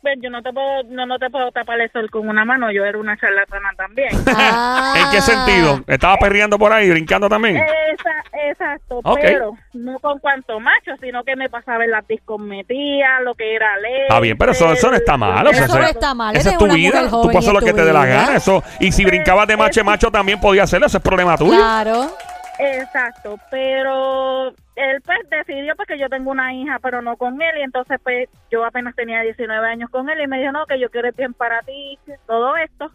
pues 0.00 0.18
yo 0.20 0.30
no 0.30 0.42
te 0.42 0.52
puedo 0.52 0.82
no, 0.88 1.06
no 1.06 1.16
te 1.20 1.30
puedo 1.30 1.52
tapar 1.52 1.80
el 1.80 1.90
sol 1.92 2.10
con 2.10 2.28
una 2.28 2.44
mano, 2.44 2.72
yo 2.72 2.84
era 2.84 2.98
una 2.98 3.16
charlatana 3.16 3.70
también. 3.76 4.08
Ah. 4.34 4.94
¿En 4.96 5.10
qué 5.12 5.20
sentido? 5.20 5.80
¿Estaba 5.86 6.16
perreando 6.16 6.58
por 6.58 6.72
ahí, 6.72 6.90
brincando 6.90 7.28
también? 7.28 7.56
Esa- 7.56 8.48
exacto, 8.50 9.00
Ok. 9.04 9.18
pero 9.22 9.52
no 9.74 9.98
con 10.00 10.18
cuanto 10.18 10.58
macho, 10.58 10.92
sino 11.00 11.22
que 11.22 11.36
me 11.36 11.48
pasaba 11.48 11.84
en 11.84 11.92
las 11.92 12.06
discos 12.08 12.40
metía, 12.40 13.20
lo 13.20 13.34
que 13.34 13.54
era 13.54 13.76
leche. 13.78 14.02
Está 14.02 14.18
bien, 14.20 14.36
pero 14.36 14.52
eso, 14.52 14.72
eso 14.72 14.90
no 14.90 14.96
está 14.96 15.16
mal. 15.16 15.46
o 15.46 15.52
sea, 15.52 15.64
Eso 15.66 15.78
no 15.78 15.86
está 15.86 16.14
mal, 16.14 16.34
Esa 16.36 16.50
es 16.50 16.58
tu 16.58 16.66
vida. 16.68 17.02
Tú 17.04 17.08
joven 17.10 17.22
puedes 17.32 17.38
hacer 17.38 17.50
y 17.50 17.54
lo 17.54 17.60
que 17.66 17.72
te 17.72 17.84
dé 17.84 17.92
la 17.92 18.06
gana. 18.06 18.36
Eso. 18.36 18.62
Y 18.80 18.90
si 18.92 19.04
brincabas 19.04 19.46
de 19.46 19.56
macho 19.56 19.80
a 19.80 19.84
macho 19.84 20.10
también 20.10 20.40
podía 20.40 20.64
hacerlo. 20.64 20.86
Eso 20.86 20.98
es 20.98 21.02
problema 21.04 21.36
tuyo. 21.36 21.56
Claro. 21.56 22.10
Exacto, 22.58 23.38
pero 23.50 24.52
él 24.76 25.02
pues 25.02 25.18
decidió 25.28 25.76
porque 25.76 25.98
yo 25.98 26.08
tengo 26.08 26.30
una 26.30 26.54
hija, 26.54 26.78
pero 26.80 27.02
no 27.02 27.16
con 27.16 27.40
él, 27.42 27.58
y 27.58 27.62
entonces 27.62 28.00
pues 28.02 28.28
yo 28.50 28.64
apenas 28.64 28.94
tenía 28.94 29.20
19 29.22 29.66
años 29.66 29.90
con 29.90 30.08
él 30.08 30.20
y 30.20 30.26
me 30.26 30.38
dijo, 30.38 30.52
no, 30.52 30.66
que 30.66 30.78
yo 30.78 30.90
quiero 30.90 31.08
el 31.08 31.14
bien 31.14 31.34
para 31.34 31.60
ti, 31.62 31.98
todo 32.26 32.56
esto. 32.56 32.90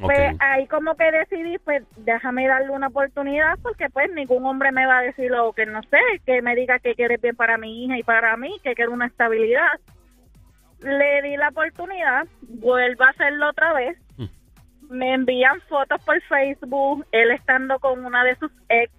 Pues 0.00 0.34
ahí 0.40 0.66
como 0.66 0.94
que 0.94 1.10
decidí, 1.12 1.58
pues 1.58 1.82
déjame 1.98 2.48
darle 2.48 2.70
una 2.70 2.86
oportunidad 2.86 3.58
porque 3.62 3.90
pues 3.90 4.10
ningún 4.12 4.46
hombre 4.46 4.72
me 4.72 4.86
va 4.86 4.98
a 4.98 5.02
decir 5.02 5.30
lo 5.30 5.52
que 5.52 5.66
no 5.66 5.82
sé, 5.82 5.98
que 6.24 6.40
me 6.40 6.56
diga 6.56 6.78
que 6.78 6.94
quiere 6.94 7.18
bien 7.18 7.36
para 7.36 7.58
mi 7.58 7.84
hija 7.84 7.98
y 7.98 8.02
para 8.02 8.34
mí, 8.38 8.56
que 8.62 8.74
quiere 8.74 8.90
una 8.90 9.06
estabilidad. 9.06 9.78
Le 10.80 11.20
di 11.20 11.36
la 11.36 11.48
oportunidad, 11.48 12.26
vuelvo 12.40 13.04
a 13.04 13.10
hacerlo 13.10 13.50
otra 13.50 13.74
vez. 13.74 13.98
Mm. 14.16 14.24
Me 14.88 15.14
envían 15.14 15.60
fotos 15.68 16.02
por 16.04 16.18
Facebook, 16.22 17.06
él 17.12 17.30
estando 17.32 17.78
con 17.78 18.02
una 18.02 18.24
de 18.24 18.36
sus 18.36 18.50
ex, 18.70 18.90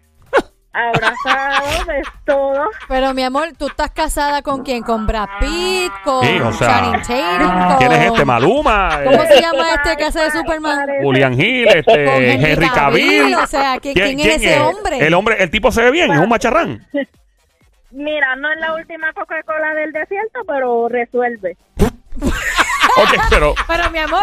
abrazado, 0.74 1.86
de 1.86 2.02
todo. 2.26 2.66
Pero 2.88 3.14
mi 3.14 3.24
amor, 3.24 3.50
¿tú 3.58 3.68
estás 3.68 3.92
casada 3.92 4.42
con 4.42 4.64
quién? 4.64 4.84
¿Con 4.84 5.06
Brad 5.06 5.28
Pitt? 5.40 5.92
¿Con 6.04 6.26
Sí, 6.26 6.40
o 6.40 6.52
sea, 6.54 6.68
Channing 6.68 7.02
Tatum? 7.02 7.78
¿Quién 7.78 7.92
es 7.92 8.08
este? 8.08 8.26
Maluma. 8.26 9.02
¿Cómo 9.04 9.24
eh, 9.24 9.28
se 9.28 9.42
llama 9.42 9.74
este 9.74 9.98
que 9.98 10.04
hace 10.06 10.20
de 10.20 10.32
Superman? 10.32 10.88
Julian 11.02 11.34
Hill, 11.40 11.68
Con 11.68 11.96
este, 11.96 12.34
Henry 12.34 12.70
Cavill. 12.70 13.36
O 13.36 13.48
sea, 13.48 13.80
¿quién, 13.80 13.94
quién 13.94 14.20
es 14.20 14.36
ese 14.38 14.60
hombre? 14.60 15.06
El 15.06 15.14
hombre, 15.14 15.36
el 15.40 15.50
tipo 15.50 15.72
se 15.72 15.82
ve 15.82 15.92
bien, 15.92 16.12
es 16.12 16.20
un 16.20 16.30
macharrán. 16.30 16.86
Mira, 17.92 18.36
no 18.38 18.50
es 18.52 18.60
la 18.60 18.74
última 18.74 19.12
Coca-Cola 19.14 19.74
del 19.76 19.92
desierto, 19.92 20.40
pero 20.48 20.88
resuelve. 20.88 21.58
Ok, 22.98 23.10
pero 23.30 23.54
Pero 23.68 23.90
mi 23.92 24.00
amor, 24.00 24.22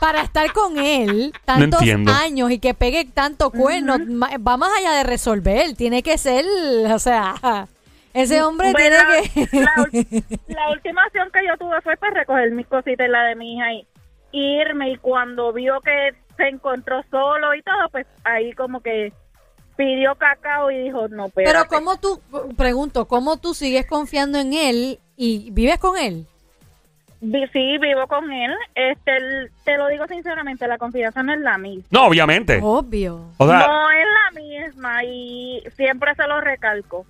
para 0.00 0.22
estar 0.22 0.52
con 0.52 0.78
él 0.78 1.32
tantos 1.44 1.80
entiendo. 1.80 2.12
años 2.12 2.50
y 2.50 2.58
que 2.58 2.74
pegue 2.74 3.04
tanto 3.04 3.50
cuerno, 3.50 3.96
ma- 3.98 4.36
va 4.38 4.56
más 4.56 4.70
allá 4.78 4.92
de 4.92 5.04
resolver. 5.04 5.74
Tiene 5.76 6.02
que 6.02 6.18
ser, 6.18 6.44
o 6.92 6.98
sea, 6.98 7.66
ese 8.14 8.42
hombre 8.42 8.72
Bueno, 8.72 8.96
tiene 9.10 9.50
que... 9.50 9.56
la, 10.48 10.70
última 10.70 11.02
acción 11.04 11.30
que 11.32 11.46
yo 11.46 11.56
tuve 11.58 11.80
fue 11.82 11.96
para 11.96 12.14
recoger 12.20 12.50
mis 12.52 12.66
cositas 12.66 13.06
y 13.06 13.10
la 13.10 13.22
de 13.24 13.36
mi 13.36 13.56
hija 13.56 13.72
y 13.72 13.86
irme. 14.32 14.90
Y 14.90 14.96
cuando 14.96 15.52
vio 15.52 15.80
que 15.80 16.14
se 16.36 16.48
encontró 16.48 17.02
solo 17.10 17.54
y 17.54 17.62
todo, 17.62 17.88
pues 17.90 18.06
ahí 18.24 18.52
como 18.52 18.80
que 18.80 19.12
pidió 19.76 20.14
cacao 20.16 20.70
y 20.70 20.78
dijo, 20.84 21.08
no, 21.08 21.28
pero 21.28 21.50
Pero 21.50 21.66
¿cómo 21.68 21.98
tú, 21.98 22.20
pregunto, 22.56 23.06
cómo 23.06 23.36
tú 23.36 23.54
sigues 23.54 23.86
confiando 23.86 24.38
en 24.38 24.52
él 24.52 24.98
y 25.16 25.50
vives 25.52 25.78
con 25.78 25.96
él? 25.96 26.26
Sí, 27.20 27.78
vivo 27.78 28.06
con 28.06 28.30
él. 28.30 28.54
Este, 28.74 29.16
el- 29.16 29.50
te 29.64 29.76
lo 29.76 29.88
digo 29.88 30.06
sinceramente, 30.06 30.68
la 30.68 30.78
confianza 30.78 31.22
no 31.22 31.32
es 31.34 31.40
la 31.40 31.58
misma. 31.58 31.84
no, 31.90 32.06
obviamente. 32.06 32.60
Obvio. 32.62 33.30
O 33.38 33.46
sea, 33.48 33.58
no 33.66 33.90
es 33.90 34.06
la 34.06 34.40
misma 34.40 35.04
y 35.04 35.62
siempre 35.76 36.14
se 36.14 36.26
lo 36.28 36.40
recalco. 36.40 37.04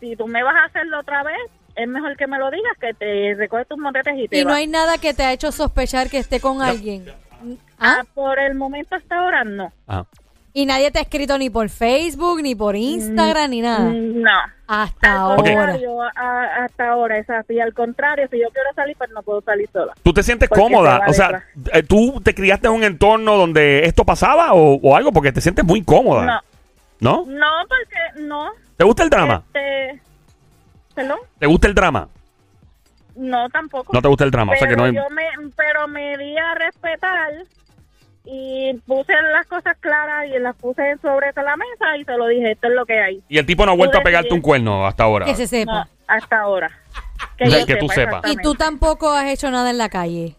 Si 0.00 0.16
tú 0.16 0.26
me 0.26 0.42
vas 0.42 0.54
a 0.56 0.64
hacerlo 0.64 1.00
otra 1.00 1.22
vez, 1.22 1.36
es 1.76 1.86
mejor 1.86 2.16
que 2.16 2.26
me 2.26 2.38
lo 2.38 2.50
digas, 2.50 2.72
que 2.80 2.94
te 2.94 3.34
recoges 3.34 3.68
tus 3.68 3.76
motetes 3.78 4.14
y 4.18 4.28
te 4.28 4.38
Y 4.38 4.42
no 4.44 4.48
vas. 4.50 4.56
hay 4.58 4.66
nada 4.66 4.96
que 4.98 5.12
te 5.12 5.24
ha 5.24 5.32
hecho 5.32 5.52
sospechar 5.52 6.08
que 6.08 6.18
esté 6.18 6.40
con 6.40 6.62
alguien. 6.62 7.04
Ah, 7.78 7.98
¿Ah? 8.00 8.04
por 8.14 8.38
el 8.38 8.54
momento 8.54 8.94
hasta 8.96 9.18
ahora 9.18 9.44
no. 9.44 9.72
ajá. 9.86 10.06
Y 10.52 10.66
nadie 10.66 10.90
te 10.90 10.98
ha 10.98 11.02
escrito 11.02 11.38
ni 11.38 11.48
por 11.48 11.68
Facebook, 11.68 12.42
ni 12.42 12.54
por 12.56 12.74
Instagram, 12.74 13.50
ni 13.50 13.60
nada. 13.60 13.88
Mm, 13.90 14.20
No. 14.22 14.30
Hasta 14.66 15.12
Al 15.12 15.18
ahora. 15.18 15.36
contrario, 15.42 16.02
a- 16.02 16.64
hasta 16.64 16.88
ahora, 16.90 17.18
exacto. 17.18 17.52
Y 17.52 17.60
al 17.60 17.74
contrario, 17.74 18.28
si 18.30 18.38
yo 18.40 18.46
quiero 18.52 18.68
salir, 18.76 18.96
pues 18.96 19.10
no 19.10 19.20
puedo 19.22 19.40
salir 19.42 19.68
sola. 19.72 19.92
¿Tú 20.02 20.12
te 20.12 20.22
sientes 20.22 20.48
cómoda? 20.48 21.02
O 21.08 21.12
sea, 21.12 21.26
detrás. 21.26 21.44
eh, 21.72 21.82
¿tú 21.82 22.20
te 22.24 22.34
criaste 22.34 22.68
en 22.68 22.74
un 22.74 22.84
entorno 22.84 23.36
donde 23.36 23.84
esto 23.84 24.04
pasaba 24.04 24.52
o, 24.52 24.74
o 24.80 24.96
algo? 24.96 25.10
Porque 25.12 25.32
te 25.32 25.40
sientes 25.40 25.64
muy 25.64 25.82
cómoda. 25.82 26.24
No, 26.24 26.40
¿No? 27.00 27.24
no, 27.26 27.46
porque 27.68 28.22
no. 28.28 28.50
¿Te 28.76 28.84
gusta 28.84 29.02
el 29.02 29.10
drama? 29.10 29.42
Este, 29.46 30.00
¿Perdón? 30.94 31.18
¿Te 31.40 31.46
gusta 31.46 31.66
el 31.66 31.74
drama? 31.74 32.08
No, 33.16 33.48
tampoco. 33.50 33.92
No 33.92 34.00
te 34.00 34.08
gusta 34.08 34.24
el 34.24 34.30
drama. 34.30 34.52
O 34.52 34.56
sea 34.56 34.68
que 34.68 34.76
no 34.76 34.84
hay... 34.84 34.94
yo 34.94 35.02
me, 35.10 35.24
pero 35.56 35.88
me 35.88 36.16
di 36.16 36.36
a 36.38 36.54
respetar 36.54 37.32
y 38.32 38.74
puse 38.86 39.12
las 39.32 39.44
cosas 39.48 39.76
claras 39.80 40.26
y 40.28 40.38
las 40.38 40.54
puse 40.56 40.96
sobre 41.02 41.32
la 41.34 41.56
mesa 41.56 41.96
y 41.98 42.04
se 42.04 42.16
lo 42.16 42.28
dije, 42.28 42.52
esto 42.52 42.68
es 42.68 42.74
lo 42.74 42.86
que 42.86 42.98
hay. 43.00 43.20
Y 43.28 43.38
el 43.38 43.46
tipo 43.46 43.66
no 43.66 43.72
ha 43.72 43.76
vuelto 43.76 43.98
a 43.98 44.02
pegarte 44.02 44.32
un 44.32 44.40
cuerno 44.40 44.86
hasta 44.86 45.02
ahora. 45.04 45.26
Que 45.26 45.34
se 45.34 45.42
No, 45.42 45.48
sepa. 45.48 45.88
hasta 46.06 46.40
ahora. 46.40 46.70
O 47.44 47.50
sea, 47.50 47.66
que 47.66 47.76
tú 47.76 47.88
sepas. 47.88 48.22
Y 48.30 48.36
tú 48.36 48.54
tampoco 48.54 49.12
has 49.12 49.26
hecho 49.26 49.50
nada 49.50 49.70
en 49.70 49.78
la 49.78 49.88
calle. 49.88 50.36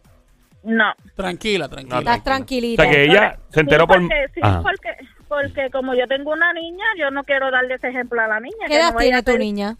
No. 0.63 0.93
Tranquila, 1.15 1.67
tranquila. 1.67 1.95
No, 1.95 1.99
Estás 2.01 2.19
O 2.19 2.23
tranquilita. 2.23 2.83
sea 2.83 2.91
que 2.91 3.03
ella 3.03 3.39
se 3.49 3.59
enteró 3.59 3.83
sí, 3.83 3.87
por... 3.87 3.97
porque, 3.99 4.25
sí, 4.35 4.39
Ajá. 4.43 4.61
porque, 4.61 4.89
porque 5.27 5.69
como 5.71 5.93
yo 5.95 6.07
tengo 6.07 6.31
una 6.31 6.53
niña, 6.53 6.85
yo 6.97 7.11
no 7.11 7.23
quiero 7.23 7.51
darle 7.51 7.73
ese 7.75 7.89
ejemplo 7.89 8.21
a 8.21 8.27
la 8.27 8.39
niña. 8.39 8.67
¿Qué 8.67 8.75
edad 8.77 8.93
no 8.93 8.99
tiene 8.99 9.23
tu 9.23 9.37
niña? 9.37 9.75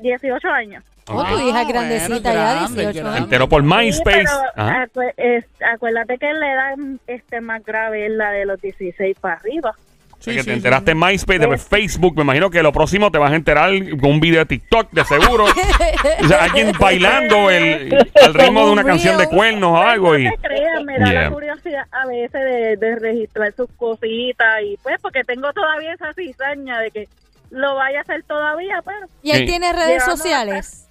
18 0.00 0.48
años. 0.50 0.84
Oh, 1.06 1.22
tu 1.24 1.38
hija 1.38 1.60
es 1.62 1.66
Ah, 1.66 1.70
grandecita 1.70 2.14
bueno, 2.30 2.32
ya, 2.32 2.50
grande, 2.54 2.80
18 2.80 2.92
Se 2.92 2.98
grande. 3.00 3.08
años. 3.16 3.24
enteró 3.24 3.48
por 3.48 3.62
Sí, 3.62 3.68
MySpace. 3.68 4.16
pero 4.24 4.30
Ajá. 4.56 4.86
acu- 4.86 5.12
es- 5.16 5.44
acuérdate 5.74 6.18
que 6.18 6.32
la 6.32 6.52
edad 6.52 6.74
este, 7.06 7.40
más 7.42 7.62
grave 7.64 8.06
es 8.06 8.12
la 8.12 8.30
de 8.30 8.46
los 8.46 8.60
16 8.60 9.16
para 9.20 9.34
arriba. 9.36 9.74
Sí, 10.20 10.32
que 10.32 10.40
sí, 10.40 10.46
te 10.46 10.52
enteraste 10.54 10.92
sí. 10.92 10.98
en 10.98 10.98
MySpace, 11.06 11.38
de 11.38 11.58
Facebook. 11.58 12.16
Me 12.16 12.22
imagino 12.22 12.48
que 12.48 12.62
lo 12.62 12.72
próximo 12.72 13.10
te 13.10 13.18
vas 13.18 13.30
a 13.32 13.36
enterar 13.36 13.70
con 14.00 14.12
un 14.12 14.20
video 14.20 14.40
de 14.40 14.46
TikTok, 14.46 14.90
de 14.92 15.04
seguro. 15.04 15.44
o 15.44 16.26
sea, 16.28 16.44
alguien 16.44 16.72
bailando 16.80 17.50
el, 17.50 17.94
al 18.24 18.32
ritmo 18.32 18.64
de 18.64 18.72
una 18.72 18.80
Un 18.80 18.86
canción 18.88 19.18
de 19.18 19.28
cuernos 19.28 19.72
o 19.72 19.76
algo. 19.76 20.16
Y, 20.16 20.24
No 20.24 20.30
te 20.30 20.38
creas, 20.48 20.82
me 20.84 20.98
da 20.98 21.10
Yeah. 21.10 21.22
la 21.24 21.30
curiosidad 21.30 21.84
a 21.92 22.06
veces 22.06 22.32
de, 22.32 22.76
de 22.78 22.96
registrar 22.96 23.52
sus 23.54 23.68
cositas 23.76 24.62
y 24.62 24.78
pues 24.82 24.96
porque 25.02 25.22
tengo 25.24 25.52
todavía 25.52 25.92
esa 25.92 26.14
cizaña 26.14 26.78
de 26.80 26.90
que 26.90 27.08
lo 27.50 27.74
vaya 27.74 27.98
a 27.98 28.02
hacer 28.02 28.22
todavía, 28.22 28.80
pero 28.82 29.06
¿Y 29.22 29.32
él 29.32 29.40
Sí. 29.40 29.44
tiene 29.46 29.74
redes 29.74 30.02
sociales? 30.04 30.83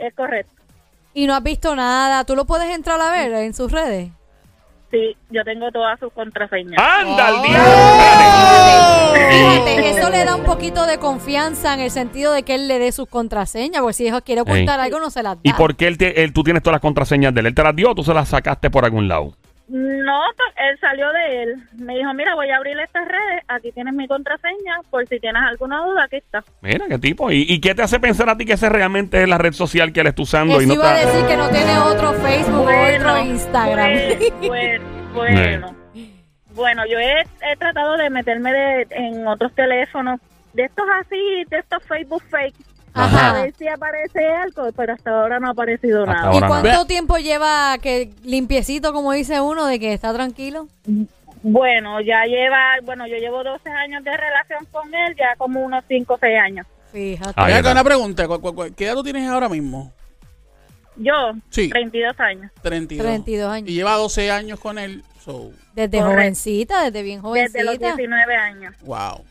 Es 0.00 0.14
correcto. 0.14 0.52
Y 1.14 1.26
no 1.26 1.34
has 1.34 1.42
visto 1.42 1.74
nada. 1.76 2.24
¿Tú 2.24 2.36
lo 2.36 2.44
puedes 2.46 2.74
entrar 2.74 3.00
a 3.00 3.10
ver 3.10 3.32
en 3.32 3.52
sus 3.54 3.70
redes? 3.72 4.10
Sí, 4.90 5.16
yo 5.30 5.44
tengo 5.44 5.70
todas 5.70 5.98
sus 6.00 6.12
contraseñas. 6.12 6.80
¡Anda 6.82 7.28
al 7.28 7.34
Oh. 7.34 7.42
diablo! 7.42 9.14
Espérate. 9.14 9.30
Fíjate, 9.36 9.90
eso 9.90 10.10
le 10.10 10.24
da 10.24 10.34
un 10.34 10.42
poquito 10.44 10.86
de 10.86 10.98
confianza 10.98 11.74
en 11.74 11.80
el 11.80 11.90
sentido 11.92 12.32
de 12.32 12.42
que 12.42 12.54
él 12.56 12.66
le 12.66 12.78
dé 12.80 12.90
sus 12.90 13.06
contraseñas, 13.08 13.82
porque 13.82 13.94
si 13.94 14.08
él 14.08 14.22
quiere 14.24 14.40
ocultar 14.40 14.80
algo 14.80 14.98
no 14.98 15.10
se 15.10 15.22
las 15.22 15.34
da. 15.36 15.40
¿Y 15.44 15.52
por 15.52 15.76
qué 15.76 15.86
él 15.86 15.96
te- 15.98 16.24
él- 16.24 16.32
tú 16.32 16.42
tienes 16.42 16.62
todas 16.62 16.74
las 16.74 16.80
contraseñas 16.80 17.32
de 17.34 17.40
él? 17.40 17.46
¿Él 17.46 17.54
te 17.54 17.62
las 17.62 17.76
dio 17.76 17.90
o 17.90 17.94
tú 17.94 18.02
se 18.02 18.12
las 18.14 18.28
sacaste 18.28 18.68
por 18.70 18.84
algún 18.84 19.06
lado? 19.06 19.32
No, 19.72 20.20
pues, 20.36 20.54
él 20.68 20.78
salió 20.80 21.12
de 21.12 21.42
él. 21.44 21.54
Me 21.78 21.96
dijo, 21.96 22.12
mira, 22.12 22.34
voy 22.34 22.50
a 22.50 22.56
abrir 22.56 22.76
estas 22.80 23.06
redes, 23.06 23.44
aquí 23.46 23.70
tienes 23.70 23.94
mi 23.94 24.08
contraseña, 24.08 24.78
por 24.90 25.06
si 25.06 25.20
tienes 25.20 25.40
alguna 25.42 25.84
duda, 25.84 26.04
aquí 26.04 26.16
está. 26.16 26.42
Mira, 26.60 26.86
qué 26.88 26.98
tipo. 26.98 27.30
¿Y, 27.30 27.46
y 27.48 27.60
qué 27.60 27.74
te 27.74 27.82
hace 27.82 28.00
pensar 28.00 28.28
a 28.28 28.36
ti 28.36 28.44
que 28.44 28.54
esa 28.54 28.68
realmente 28.68 29.22
es 29.22 29.28
la 29.28 29.38
red 29.38 29.52
social 29.52 29.92
que 29.92 30.00
él 30.00 30.08
está 30.08 30.22
usando? 30.22 30.54
Eso 30.54 30.62
y 30.62 30.66
no 30.66 30.74
iba 30.74 30.90
a 30.90 30.98
está- 31.00 31.12
decir 31.12 31.26
que 31.28 31.36
no 31.36 31.48
tiene 31.50 31.78
otro 31.78 32.12
Facebook 32.14 32.66
o 32.68 32.96
otro 32.96 33.18
Instagram. 33.22 33.90
Bueno, 34.40 34.84
bueno, 35.14 35.76
bueno, 36.54 36.82
yo 36.86 36.98
he, 36.98 37.20
he 37.20 37.56
tratado 37.56 37.96
de 37.96 38.10
meterme 38.10 38.52
de- 38.52 38.86
en 38.90 39.26
otros 39.26 39.54
teléfonos, 39.54 40.20
de 40.52 40.64
estos 40.64 40.84
así, 41.00 41.44
de 41.48 41.58
estos 41.58 41.82
Facebook 41.84 42.24
fake, 42.28 42.54
Ajá. 42.94 43.30
a 43.30 43.42
ver 43.42 43.54
si 43.56 43.68
aparece 43.68 44.26
algo, 44.26 44.70
pero 44.76 44.92
hasta 44.94 45.10
ahora 45.10 45.38
no 45.38 45.48
ha 45.48 45.50
aparecido 45.50 46.00
Hasta 46.02 46.12
nada. 46.14 46.32
¿Y 46.32 46.34
ahora 46.34 46.48
cuánto 46.48 46.68
nada. 46.68 46.86
tiempo 46.86 47.16
lleva 47.18 47.76
que 47.80 48.10
limpiecito, 48.24 48.92
como 48.92 49.12
dice 49.12 49.40
uno, 49.40 49.66
de 49.66 49.78
que 49.78 49.92
está 49.92 50.12
tranquilo? 50.12 50.66
Bueno, 51.42 52.00
ya 52.00 52.24
lleva, 52.24 52.58
bueno, 52.82 53.06
yo 53.06 53.16
llevo 53.16 53.42
12 53.42 53.70
años 53.70 54.04
de 54.04 54.10
relación 54.16 54.66
con 54.70 54.94
él, 54.94 55.14
ya 55.16 55.36
como 55.38 55.60
unos 55.60 55.84
5 55.88 56.14
o 56.14 56.18
6 56.18 56.38
años. 56.38 56.66
Fíjate. 56.92 57.32
Ahí 57.36 57.46
Ven 57.46 57.52
acá, 57.52 57.58
está. 57.58 57.72
una 57.72 57.84
pregunta. 57.84 58.28
¿cu- 58.28 58.40
cu- 58.40 58.54
cu- 58.54 58.74
¿Qué 58.76 58.84
edad 58.86 58.94
tú 58.94 59.02
tienes 59.04 59.28
ahora 59.30 59.48
mismo? 59.48 59.92
Yo, 60.96 61.14
Sí. 61.48 61.70
32 61.70 62.18
años. 62.20 62.50
32. 62.62 63.06
32 63.06 63.50
años. 63.50 63.70
Y 63.70 63.74
lleva 63.74 63.94
12 63.94 64.30
años 64.30 64.60
con 64.60 64.78
él. 64.78 65.02
So, 65.24 65.50
Desde 65.74 65.98
Correcto. 65.98 66.14
jovencita, 66.16 66.82
desde 66.84 67.02
bien 67.02 67.22
Desde 67.22 67.62
los 67.64 67.76
jovencita. 67.76 67.96
19 67.96 68.36
años. 68.36 68.74
wow. 68.82 69.24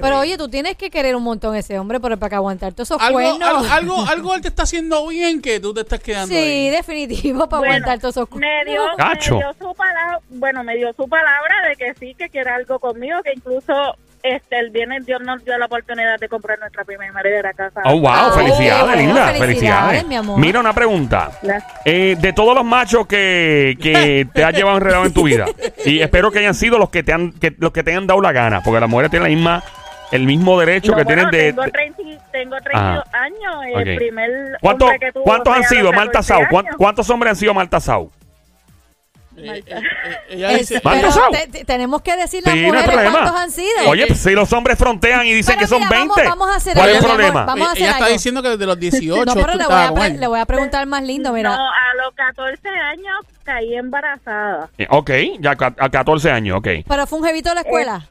Pero 0.00 0.18
oye, 0.20 0.36
tú 0.38 0.48
tienes 0.48 0.76
que 0.76 0.90
querer 0.90 1.14
un 1.16 1.22
montón 1.22 1.54
a 1.54 1.58
ese 1.58 1.78
hombre 1.78 2.00
para 2.00 2.16
que 2.16 2.34
aguantar 2.34 2.72
todos 2.72 2.90
esos 2.90 3.00
algo, 3.02 3.14
cuernos. 3.20 3.42
algo, 3.48 3.66
algo, 3.72 4.06
algo 4.08 4.34
él 4.34 4.40
te 4.42 4.48
está 4.48 4.62
haciendo 4.64 5.06
bien 5.08 5.40
que 5.42 5.60
tú 5.60 5.74
te 5.74 5.80
estás 5.80 6.00
quedando 6.00 6.28
sí, 6.28 6.36
ahí. 6.36 6.70
definitivo, 6.70 7.48
para 7.48 7.60
Bueno, 7.60 7.74
aguantar 7.74 7.98
todos 8.00 8.16
esos 8.16 8.28
cuernos. 8.28 8.50
me 8.64 8.70
dio, 8.70 8.82
Cacho. 8.96 9.34
me 9.38 9.44
dio 9.44 9.54
su 9.58 9.74
palabra, 9.74 10.20
bueno, 10.30 10.64
me 10.64 10.76
dio 10.76 10.92
su 10.94 11.08
palabra 11.08 11.54
de 11.68 11.76
que 11.76 11.94
sí, 11.98 12.14
que 12.14 12.28
quiere 12.28 12.50
algo 12.50 12.78
conmigo, 12.78 13.22
que 13.22 13.32
incluso 13.34 13.72
este 14.20 14.58
el 14.58 14.70
viernes 14.70 15.06
Dios 15.06 15.20
nos 15.22 15.44
dio 15.44 15.56
la 15.56 15.66
oportunidad 15.66 16.18
de 16.18 16.28
comprar 16.28 16.58
nuestra 16.58 16.84
primera 16.84 17.52
casa. 17.52 17.82
Oh, 17.84 18.00
wow, 18.00 18.32
felicidades, 18.34 18.82
bueno, 18.84 18.96
linda. 19.02 19.26
felicidades, 19.28 19.38
Felicidades. 19.38 20.06
mi 20.06 20.16
amor. 20.16 20.38
Mira 20.40 20.58
una 20.58 20.72
pregunta. 20.72 21.30
Eh, 21.84 22.16
de 22.18 22.32
todos 22.32 22.54
los 22.54 22.64
machos 22.64 23.06
que, 23.06 23.78
que 23.80 24.26
te 24.34 24.42
has 24.44 24.52
llevado 24.54 24.76
enredado 24.76 25.04
en 25.06 25.14
tu 25.14 25.22
vida, 25.22 25.46
y 25.84 26.00
espero 26.00 26.32
que 26.32 26.40
hayan 26.40 26.54
sido 26.54 26.78
los 26.78 26.90
que 26.90 27.04
te 27.04 27.12
han, 27.12 27.30
que, 27.32 27.54
los 27.58 27.70
que 27.72 27.84
te 27.84 27.94
han 27.94 28.08
dado 28.08 28.20
la 28.20 28.32
gana, 28.32 28.60
porque 28.62 28.80
las 28.80 28.88
mujeres 28.90 29.10
tienen 29.12 29.30
la 29.30 29.34
misma, 29.36 29.62
el 30.12 30.24
mismo 30.24 30.58
derecho 30.58 30.92
No, 30.92 30.98
que 30.98 31.04
bueno, 31.04 31.28
tienen 31.30 31.30
de. 31.30 31.52
tengo, 31.52 31.62
de- 31.62 31.70
30, 31.70 32.02
tengo 32.32 32.56
32 32.62 33.04
años, 33.12 33.64
el 33.74 33.96
primer 33.96 34.30
¿Cuántos, 34.60 34.86
hombre 34.88 34.98
que 35.06 35.12
tuvo 35.12 35.24
¿cuántos 35.24 35.56
han 35.56 35.64
sido 35.64 35.92
mal 35.92 36.06
14 36.10 36.12
tasados? 36.12 36.46
¿Cuán- 36.50 36.66
años. 36.66 36.76
¿Cuántos 36.78 37.10
hombres 37.10 37.30
han 37.30 37.36
sido 37.36 37.54
mal 37.54 37.68
tasados? 37.68 38.08
Eh, 39.40 39.62
eh, 39.68 39.80
eh, 40.30 40.64
te- 41.30 41.46
te- 41.46 41.64
tenemos 41.64 42.02
que 42.02 42.16
decir 42.16 42.42
las 42.44 42.54
Sí, 42.54 42.60
no 42.62 42.66
mujeres 42.68 42.90
problema. 42.90 43.12
cuántos 43.20 43.40
han 43.40 43.50
sido. 43.52 43.88
Oye, 43.88 44.06
pues, 44.08 44.18
si 44.18 44.32
los 44.32 44.52
hombres 44.52 44.76
frontean 44.76 45.24
y 45.26 45.32
dicen 45.32 45.54
Pero 45.54 45.60
que 45.60 45.66
son 45.68 45.78
mira, 45.78 45.90
vamos- 45.90 46.16
20, 46.16 46.28
vamos 46.30 46.50
a 46.50 46.56
hacer 46.56 46.74
¿cuál 46.74 46.88
es 46.90 46.96
el 46.96 47.04
problema? 47.04 47.44
vamos 47.44 47.68
a 47.68 47.70
hacer 47.70 47.82
ella 47.82 47.90
está 47.92 48.04
algo. 48.06 48.12
diciendo 48.14 48.42
que 48.42 48.48
desde 48.48 48.66
los 48.66 48.80
18 48.80 49.24
no, 49.26 49.34
pero 49.34 49.54
le 49.54 49.64
voy, 49.64 49.74
a 50.06 50.08
le 50.08 50.26
voy 50.26 50.40
a 50.40 50.44
preguntar 50.44 50.84
más 50.88 51.04
lindo, 51.04 51.32
mira. 51.32 51.50
No, 51.50 51.64
a 51.68 51.94
los 52.04 52.14
14 52.16 52.68
años 52.68 53.16
caí 53.44 53.76
embarazada. 53.76 54.70
Eh, 54.76 54.88
Ok, 54.90 55.10
ya 55.38 55.52
a 55.52 55.88
14 55.88 56.32
años, 56.32 56.58
ok. 56.58 56.68
Pero 56.88 57.06
fue 57.06 57.20
un 57.20 57.24
jevito 57.24 57.50
de 57.50 57.54
la 57.54 57.60
escuela. 57.60 58.08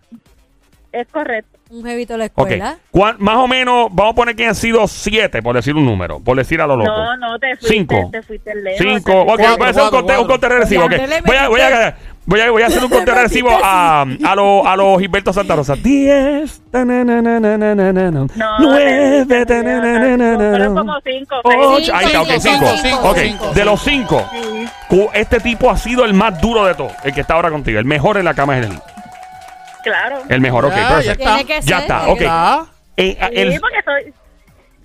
Es 0.93 1.07
correcto. 1.09 1.56
Un 1.69 1.83
jevito 1.83 2.13
de 2.13 2.19
la 2.19 2.25
Ok. 2.25 2.31
escuela. 2.51 2.77
¿Cuán- 2.91 3.15
más 3.19 3.35
o 3.37 3.47
menos, 3.47 3.87
vamos 3.91 4.13
a 4.13 4.15
poner 4.15 4.35
que 4.35 4.45
han 4.47 4.55
sido 4.55 4.87
7, 4.87 5.41
por 5.41 5.55
decir 5.55 5.75
un 5.75 5.85
número, 5.85 6.19
por 6.19 6.37
decir 6.37 6.61
a 6.61 6.67
lo 6.67 6.77
loco. 6.77 6.89
No, 6.89 7.17
no, 7.17 7.39
te 7.39 7.55
fuiste, 7.57 7.67
Cinco. 7.75 8.09
te 8.11 8.21
fuiste 8.23 8.55
lejos. 8.55 8.79
Cinco. 8.79 9.11
te 9.11 9.19
Ok, 9.19 9.27
fuiste- 9.27 9.57
voy 9.57 9.67
a 9.67 9.69
hacer 9.69 9.83
un 9.83 9.89
Cuatro, 9.89 9.97
conteo, 9.99 10.21
un 10.21 10.27
cuatro. 10.27 10.27
conteo 10.27 10.49
regresivo. 10.49 10.85
ok. 10.85 10.91
Ya, 10.91 10.97
te 10.97 11.07
le 11.07 11.21
Voy, 11.21 11.35
a, 11.35 11.47
voy, 11.49 11.59
a, 11.61 11.95
voy, 12.25 12.39
a, 12.41 12.51
voy 12.51 12.61
a 12.63 12.67
hacer 12.67 12.83
un 12.83 12.89
conteo 12.97 13.13
regresivo 13.15 13.49
a, 13.51 14.01
a 14.03 14.35
los 14.35 14.65
a 14.65 14.75
los 14.77 14.99
Gilberto 14.99 15.33
Santa 15.33 15.55
Rosa. 15.57 15.75
10, 15.83 16.61
No, 16.73 16.85
nueve, 18.59 19.25
fueron 19.25 20.75
como 20.75 20.93
cinco. 21.03 21.35
ocho. 21.43 21.91
Ahí 21.95 22.05
está, 22.05 22.21
ok, 22.21 22.27
Cinco, 22.39 22.65
5. 22.65 22.77
cinco, 22.81 23.09
Ok, 23.09 23.17
cinco, 23.21 23.51
de 23.53 23.65
los 23.65 23.81
5, 23.81 24.29
este 25.13 25.39
tipo 25.39 25.69
ha 25.69 25.77
sido 25.77 26.05
el 26.05 26.13
más 26.13 26.39
duro 26.41 26.65
de 26.65 26.75
todos, 26.75 26.93
el 27.03 27.13
que 27.13 27.21
está 27.21 27.33
ahora 27.35 27.49
contigo. 27.49 27.79
El 27.79 27.85
mejor 27.85 28.17
en 28.17 28.25
la 28.25 28.33
cama 28.33 28.57
es 28.57 28.65
el, 28.67 28.79
Claro. 29.87 30.23
el 30.29 30.41
mejor, 30.41 30.65
ok, 30.65 30.71
Ya, 30.71 30.77
ya 30.81 30.87
perfecto. 30.89 31.11
está. 31.23 31.35
Tiene 31.35 31.45
que 31.45 31.61
Ya 31.67 31.77
ser. 31.77 31.79
está, 31.79 32.07
ok. 32.09 32.21
Eh, 32.97 33.17
Sí, 33.19 33.39
el- 33.39 33.59
porque 33.61 33.77
soy, 33.85 34.13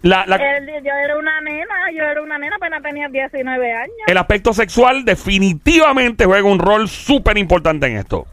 la- 0.02 0.24
la- 0.26 0.36
yo 0.38 0.92
era 1.04 1.16
una 1.18 1.40
nena, 1.40 1.74
yo 1.96 2.02
era 2.04 2.22
una 2.22 2.38
nena, 2.38 2.56
apenas 2.56 2.82
tenía 2.82 3.08
19 3.08 3.72
años. 3.72 3.94
el 4.06 4.16
aspecto 4.18 4.52
sexual 4.52 5.04
definitivamente 5.04 6.24
juega 6.24 6.48
un 6.48 6.58
rol 6.58 6.88
súper 6.88 7.38
importante 7.38 7.86
en 7.86 7.96
esto. 7.98 8.26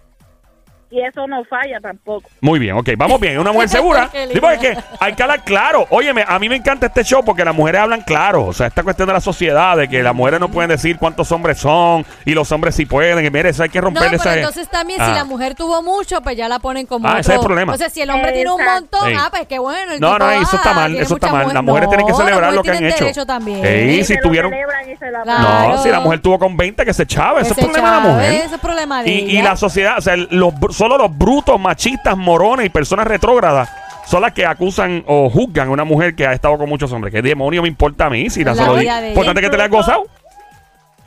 Y 0.92 1.02
eso 1.02 1.28
no 1.28 1.44
falla 1.46 1.80
tampoco. 1.80 2.28
Muy 2.42 2.58
bien, 2.58 2.76
ok, 2.76 2.90
vamos 2.98 3.20
bien, 3.20 3.34
es 3.34 3.40
una 3.40 3.52
mujer 3.52 3.70
segura. 3.70 4.10
Qué 4.12 4.26
Digo, 4.28 4.50
es 4.50 4.60
linda. 4.60 4.82
que 4.82 4.96
hay 5.00 5.14
que 5.14 5.22
hablar 5.22 5.44
claro. 5.44 5.86
Óyeme, 5.92 6.26
a 6.28 6.40
mí 6.40 6.50
me 6.50 6.56
encanta 6.56 6.88
este 6.88 7.04
show 7.04 7.24
porque 7.24 7.46
las 7.46 7.54
mujeres 7.54 7.82
hablan 7.82 8.02
claro. 8.02 8.46
O 8.48 8.54
sea, 8.54 8.66
esta 8.68 8.82
cuestión 8.82 9.08
de 9.08 9.14
la 9.14 9.22
sociedad, 9.22 9.78
de 9.78 9.88
que 9.88 10.02
las 10.02 10.16
mujeres 10.16 10.40
no 10.40 10.50
pueden 10.50 10.70
decir 10.70 10.98
cuántos 10.98 11.32
hombres 11.32 11.60
son 11.60 12.04
y 12.26 12.32
los 12.34 12.52
hombres 12.52 12.74
sí 12.74 12.88
pueden. 12.88 13.24
Y 13.24 13.30
mire, 13.30 13.50
eso 13.50 13.62
hay 13.62 13.70
que 13.70 13.78
No, 13.80 13.86
romper 13.86 14.04
pero 14.10 14.16
esa. 14.16 14.36
entonces 14.36 14.68
también 14.68 15.00
Ah. 15.00 15.10
si 15.10 15.14
la 15.14 15.26
mujer 15.26 15.54
tuvo 15.54 15.84
mucho, 15.84 16.22
pues 16.22 16.36
ya 16.36 16.48
la 16.48 16.58
ponen 16.58 16.88
como 16.88 17.08
Ah, 17.08 17.12
otro. 17.12 17.22
ese 17.22 17.32
es 17.34 17.38
el 17.40 17.46
problema. 17.46 17.74
O 17.74 17.78
sea, 17.78 17.90
si 17.92 18.02
el 18.02 18.10
hombre 18.10 18.32
tiene 18.32 18.52
un 18.52 18.64
montón, 18.66 19.10
Sí. 19.10 19.16
ah, 19.16 19.28
pues 19.30 19.46
qué 19.48 19.60
bueno. 19.60 19.94
el 19.94 20.00
No, 20.00 20.14
tipo, 20.14 20.26
no, 20.26 20.32
eso 20.32 20.56
está 20.56 20.72
ah, 20.72 20.74
mal, 20.74 20.96
eso 20.96 21.14
está 21.14 21.28
mal. 21.28 21.42
mujer. 21.44 21.54
Las 21.56 21.64
mujeres 21.64 21.90
tienen 21.90 22.06
que 22.08 22.12
No, 22.14 22.18
celebrar 22.18 22.54
lo 22.54 22.64
que 22.64 22.72
han 22.72 22.84
hecho. 22.84 23.26
también. 23.28 23.64
Ey, 23.64 24.00
Y 24.00 24.04
si 24.04 24.18
tuvieron- 24.20 24.52
celebran 24.52 24.90
y 24.90 24.96
se 24.98 25.12
la 25.12 25.22
Claro. 25.22 25.70
No, 25.70 25.84
si 25.84 25.90
la 25.90 26.00
mujer 26.00 26.20
tuvo 26.20 26.40
con 26.40 26.58
20, 26.58 26.84
que 26.84 26.94
se 26.96 27.06
chave. 27.06 27.42
Eso 27.42 27.54
es 27.54 27.60
problema 27.60 27.92
de 27.92 27.96
la 28.02 28.14
mujer. 28.14 28.34
ese 28.34 28.56
es 28.56 28.62
problema 28.62 29.04
de 29.04 29.10
y, 29.12 29.42
la 29.42 29.56
sociedad, 29.56 29.98
o 29.98 30.02
sea, 30.02 30.16
los, 30.18 30.60
solo 30.80 30.98
los 30.98 31.18
brutos, 31.18 31.60
machistas, 31.60 32.16
morones 32.16 32.66
y 32.66 32.70
personas 32.70 33.06
retrógradas 33.06 33.70
son 34.06 34.22
las 34.22 34.32
que 34.32 34.46
acusan 34.46 35.04
o 35.08 35.30
juzgan 35.30 35.68
a 35.68 35.72
una 35.72 35.84
mujer 35.84 36.16
que 36.16 36.26
ha 36.26 36.32
estado 36.32 36.58
con 36.58 36.70
muchos 36.70 36.90
hombres. 36.94 37.14
¿Qué 37.14 37.22
demonio 37.22 37.62
me 37.62 37.68
importa 37.68 38.06
a 38.06 38.10
mí? 38.10 38.30
Si 38.30 38.46
la 38.46 38.54
La 38.56 38.64
solo 38.66 38.80
ella. 38.80 39.10
importante 39.10 39.42
que 39.42 39.50
te 39.50 39.58
la 39.58 39.66
has 39.66 39.70
gozado. 39.70 40.06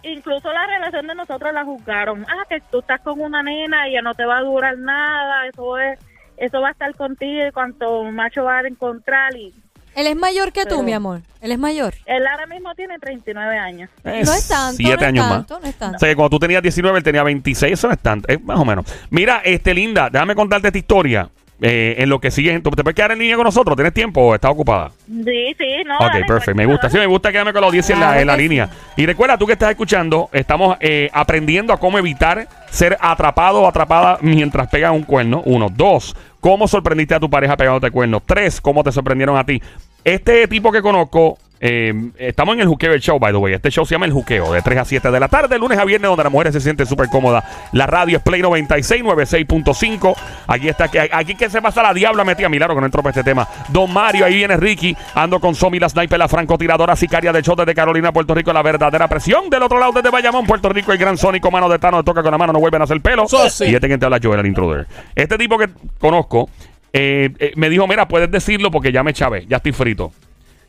Incluso 0.02 0.52
la 0.52 0.66
relación 0.66 1.06
de 1.06 1.14
nosotros 1.14 1.54
la 1.54 1.64
juzgaron. 1.64 2.26
Ah, 2.28 2.44
que 2.50 2.60
tú 2.70 2.80
estás 2.80 3.00
con 3.00 3.18
una 3.18 3.42
nena 3.42 3.88
y 3.88 3.94
ya 3.94 4.02
no 4.02 4.12
te 4.12 4.26
va 4.26 4.38
a 4.38 4.42
durar 4.42 4.76
nada. 4.76 5.46
Eso 5.46 5.78
es, 5.78 5.98
eso 6.36 6.60
va 6.60 6.68
a 6.68 6.72
estar 6.72 6.94
contigo 6.94 7.46
y 7.46 7.50
cuanto 7.50 8.04
macho 8.04 8.44
va 8.44 8.58
a 8.58 8.68
encontrar. 8.68 9.34
Y 9.36 9.54
Él 9.94 10.06
es 10.06 10.16
mayor 10.16 10.52
que 10.52 10.62
tú, 10.62 10.68
Pero- 10.76 10.82
mi 10.82 10.92
amor. 10.92 11.20
Él 11.40 11.50
es 11.52 11.58
mayor. 11.58 11.94
él 12.06 12.24
ahora 12.26 12.46
mismo 12.46 12.72
tiene 12.76 12.98
39 13.00 13.58
años. 13.58 13.90
no 14.04 14.12
es 14.12 14.48
tanto. 14.48 14.76
Siete 14.76 14.94
no 14.94 15.00
es 15.00 15.08
años 15.08 15.28
tanto, 15.28 15.54
más. 15.54 15.62
No 15.62 15.68
es 15.68 15.74
tanto. 15.76 15.96
O 15.96 15.98
sea, 15.98 16.08
que 16.08 16.14
cuando 16.16 16.30
tú 16.30 16.38
tenías 16.38 16.62
19, 16.62 16.98
él 16.98 17.04
tenía 17.04 17.22
26, 17.24 17.72
eso 17.72 17.88
no 17.88 17.92
es 17.94 17.98
tanto, 18.00 18.28
es 18.28 18.42
más 18.42 18.58
o 18.58 18.64
menos. 18.64 18.86
Mira, 19.10 19.42
este 19.44 19.74
Linda, 19.74 20.08
déjame 20.10 20.34
contarte 20.34 20.68
esta 20.68 20.78
historia. 20.78 21.28
eh, 21.64 21.94
en 22.02 22.08
lo 22.08 22.18
que 22.20 22.32
sigue, 22.32 22.58
¿tú 22.58 22.70
¿te 22.72 22.82
puedes 22.82 22.96
quedar 22.96 23.12
en 23.12 23.20
línea 23.20 23.36
con 23.36 23.44
nosotros? 23.44 23.76
¿Tienes 23.76 23.92
tiempo 23.94 24.20
o 24.20 24.34
estás 24.34 24.50
ocupada? 24.50 24.90
Sí, 25.06 25.54
sí, 25.56 25.84
no. 25.86 25.94
Ok, 25.94 26.12
dale, 26.12 26.24
perfecto. 26.24 26.56
Me 26.56 26.66
gusta. 26.66 26.90
Sí, 26.90 26.98
me 26.98 27.06
gusta 27.06 27.30
quedarme 27.30 27.52
con 27.52 27.60
la 27.60 27.68
audiencia 27.68 27.94
en 27.94 28.00
la, 28.00 28.20
en 28.20 28.36
línea. 28.36 28.66
sí. 28.96 29.02
Y 29.02 29.06
recuerda, 29.06 29.38
tú 29.38 29.46
que 29.46 29.52
estás 29.52 29.70
escuchando, 29.70 30.28
estamos 30.32 30.76
eh, 30.80 31.08
aprendiendo 31.12 31.72
a 31.72 31.78
cómo 31.78 31.98
evitar 31.98 32.48
ser 32.68 32.98
atrapado 33.00 33.62
o 33.62 33.68
atrapada 33.68 34.18
mientras 34.22 34.66
pegas 34.70 34.90
un 34.90 35.04
cuerno. 35.04 35.40
Uno. 35.44 35.68
Dos, 35.72 36.16
cómo 36.40 36.66
sorprendiste 36.66 37.14
a 37.14 37.20
tu 37.20 37.30
pareja 37.30 37.56
pegándote 37.56 37.92
cuerno. 37.92 38.20
Tres, 38.26 38.60
cómo 38.60 38.82
te 38.82 38.90
sorprendieron 38.90 39.36
a 39.36 39.44
ti. 39.46 39.62
Este 40.04 40.48
tipo 40.48 40.72
que 40.72 40.82
conozco, 40.82 41.38
eh, 41.64 41.94
estamos 42.18 42.56
en 42.56 42.62
el 42.62 42.66
Juqueo 42.66 42.92
el 42.92 43.00
Show, 43.00 43.20
by 43.20 43.32
the 43.32 43.38
way. 43.38 43.54
Este 43.54 43.70
show 43.70 43.86
se 43.86 43.94
llama 43.94 44.06
El 44.06 44.12
Juqueo, 44.12 44.52
de 44.52 44.62
3 44.62 44.78
a 44.80 44.84
7 44.84 45.10
de 45.12 45.20
la 45.20 45.28
tarde, 45.28 45.60
lunes 45.60 45.78
a 45.78 45.84
viernes, 45.84 46.08
donde 46.08 46.24
las 46.24 46.32
mujeres 46.32 46.52
se 46.54 46.60
sienten 46.60 46.86
súper 46.86 47.08
cómodas. 47.08 47.44
La 47.70 47.86
radio 47.86 48.16
es 48.16 48.22
Play 48.24 48.42
96, 48.42 49.04
96.5. 49.04 50.16
Aquí 50.48 50.68
está, 50.68 50.90
aquí 51.12 51.36
que 51.36 51.48
se 51.48 51.62
pasa 51.62 51.84
la 51.84 51.94
diabla 51.94 52.24
metida. 52.24 52.48
Milagro 52.48 52.74
que 52.74 52.80
no 52.80 52.86
entró 52.86 53.00
para 53.00 53.10
este 53.10 53.22
tema. 53.22 53.46
Don 53.68 53.92
Mario, 53.92 54.24
ahí 54.24 54.34
viene 54.34 54.56
Ricky. 54.56 54.96
Ando 55.14 55.38
con 55.38 55.54
Somi, 55.54 55.78
la 55.78 55.88
sniper, 55.88 56.18
la 56.18 56.26
francotiradora 56.26 56.96
sicaria 56.96 57.32
de 57.32 57.42
show 57.42 57.54
desde 57.54 57.76
Carolina, 57.76 58.10
Puerto 58.10 58.34
Rico. 58.34 58.52
La 58.52 58.62
verdadera 58.62 59.06
presión. 59.06 59.48
Del 59.48 59.62
otro 59.62 59.78
lado, 59.78 59.92
desde 59.92 60.10
Bayamón, 60.10 60.44
Puerto 60.46 60.68
Rico, 60.68 60.90
el 60.90 60.98
gran 60.98 61.16
sónico, 61.16 61.48
mano 61.52 61.68
de 61.68 61.78
Tano, 61.78 62.02
toca 62.02 62.24
con 62.24 62.32
la 62.32 62.38
mano, 62.38 62.52
no 62.52 62.58
vuelven 62.58 62.80
a 62.80 62.84
hacer 62.84 63.00
pelo. 63.00 63.22
Eso 63.22 63.48
sí. 63.48 63.66
Y 63.66 63.74
este 63.76 63.86
que 63.86 63.98
te 63.98 64.04
habla 64.04 64.18
Joel, 64.20 64.40
el 64.40 64.46
intruder. 64.46 64.88
Este 65.14 65.38
tipo 65.38 65.56
que 65.56 65.68
conozco, 66.00 66.50
eh, 66.92 67.30
eh, 67.38 67.52
me 67.56 67.70
dijo, 67.70 67.86
mira, 67.86 68.06
puedes 68.08 68.30
decirlo 68.30 68.70
porque 68.70 68.92
ya 68.92 69.02
me 69.02 69.12
chavé, 69.12 69.46
ya 69.48 69.58
estoy 69.58 69.72
frito. 69.72 70.12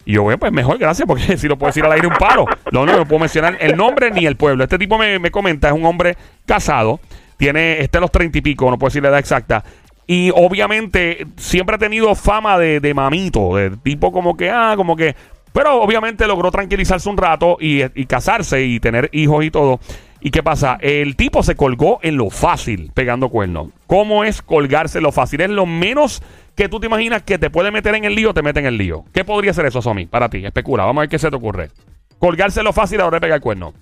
Y 0.06 0.14
yo, 0.14 0.24
bueno, 0.24 0.38
pues 0.38 0.52
mejor, 0.52 0.78
gracias, 0.78 1.08
porque 1.08 1.38
si 1.38 1.48
lo 1.48 1.58
puedo 1.58 1.70
decir 1.70 1.84
al 1.86 1.92
aire 1.92 2.08
un 2.08 2.14
palo. 2.14 2.46
No, 2.72 2.86
no, 2.86 2.98
no 2.98 3.06
puedo 3.06 3.20
mencionar 3.20 3.58
el 3.60 3.76
nombre 3.76 4.12
ni 4.12 4.26
el 4.26 4.36
pueblo. 4.36 4.64
Este 4.64 4.78
tipo 4.78 4.98
me, 4.98 5.20
me 5.20 5.32
comenta, 5.32 5.68
es 5.68 5.74
un 5.74 5.86
hombre 5.86 6.16
casado, 6.46 7.00
tiene, 7.38 7.80
este 7.80 8.00
los 8.00 8.12
treinta 8.12 8.38
y 8.38 8.42
pico, 8.42 8.70
no 8.70 8.78
puedo 8.78 8.90
decir 8.90 9.04
la 9.04 9.10
edad 9.10 9.20
exacta. 9.20 9.64
Y 10.06 10.32
obviamente 10.32 11.26
siempre 11.38 11.76
ha 11.76 11.80
tenido 11.80 12.14
fama 12.16 12.58
de, 12.58 12.80
de 12.80 12.94
mamito, 12.94 13.56
de 13.56 13.72
tipo 13.78 14.12
como 14.12 14.36
que, 14.36 14.50
ah, 14.50 14.74
como 14.76 14.96
que... 14.96 15.16
Pero 15.54 15.82
obviamente 15.84 16.26
logró 16.26 16.50
tranquilizarse 16.50 17.08
un 17.08 17.16
rato 17.16 17.58
y, 17.60 17.84
y 17.94 18.06
casarse 18.08 18.64
y 18.64 18.80
tener 18.80 19.10
hijos 19.14 19.46
y 19.46 19.52
todo. 19.52 19.80
¿Y 20.26 20.32
qué 20.32 20.42
pasa? 20.42 20.78
El 20.80 21.18
tipo 21.18 21.44
se 21.44 21.58
colgó 21.58 22.00
en 22.02 22.16
lo 22.16 22.30
fácil, 22.30 22.92
pegando 22.94 23.28
cuernos. 23.28 23.68
¿Cómo 23.88 24.24
es 24.24 24.42
colgarse 24.42 25.00
en 25.00 25.04
lo 25.04 25.12
fácil? 25.12 25.42
Es 25.42 25.50
lo 25.50 25.66
menos 25.66 26.24
que 26.56 26.70
tú 26.70 26.80
te 26.80 26.86
imaginas 26.86 27.24
que 27.24 27.38
te 27.38 27.50
puede 27.50 27.72
meter 27.72 27.94
en 27.96 28.06
el 28.06 28.16
lío, 28.16 28.34
te 28.34 28.42
mete 28.42 28.62
en 28.62 28.68
el 28.68 28.78
lío. 28.78 29.04
¿Qué 29.14 29.26
podría 29.26 29.54
ser 29.54 29.66
eso, 29.66 29.82
Somi? 29.82 30.06
Para 30.06 30.30
ti, 30.30 30.46
especula. 30.46 30.86
Vamos 30.86 31.02
a 31.02 31.04
ver 31.04 31.10
qué 31.10 31.20
se 31.20 31.30
te 31.30 31.36
ocurre. 31.36 31.72
Colgarse 32.20 32.62
en 32.62 32.64
lo 32.64 32.72
fácil 32.72 33.00
a 33.00 33.04
la 33.04 33.08
hora 33.08 33.18
de 33.18 33.22
pegar 33.22 33.42
cuerno. 33.42 33.74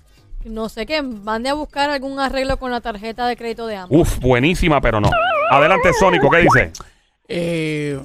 No 0.44 0.68
sé 0.68 0.84
qué, 0.84 1.00
mande 1.00 1.48
a 1.48 1.54
buscar 1.54 1.90
algún 1.90 2.18
arreglo 2.18 2.56
con 2.56 2.72
la 2.72 2.80
tarjeta 2.80 3.28
de 3.28 3.36
crédito 3.36 3.68
de 3.68 3.76
ambos. 3.76 4.00
Uf, 4.00 4.18
buenísima, 4.18 4.80
pero 4.80 5.00
no. 5.00 5.10
Adelante, 5.48 5.92
Sónico, 5.92 6.28
¿qué 6.28 6.38
dice? 6.38 6.72
Eh, 7.28 8.00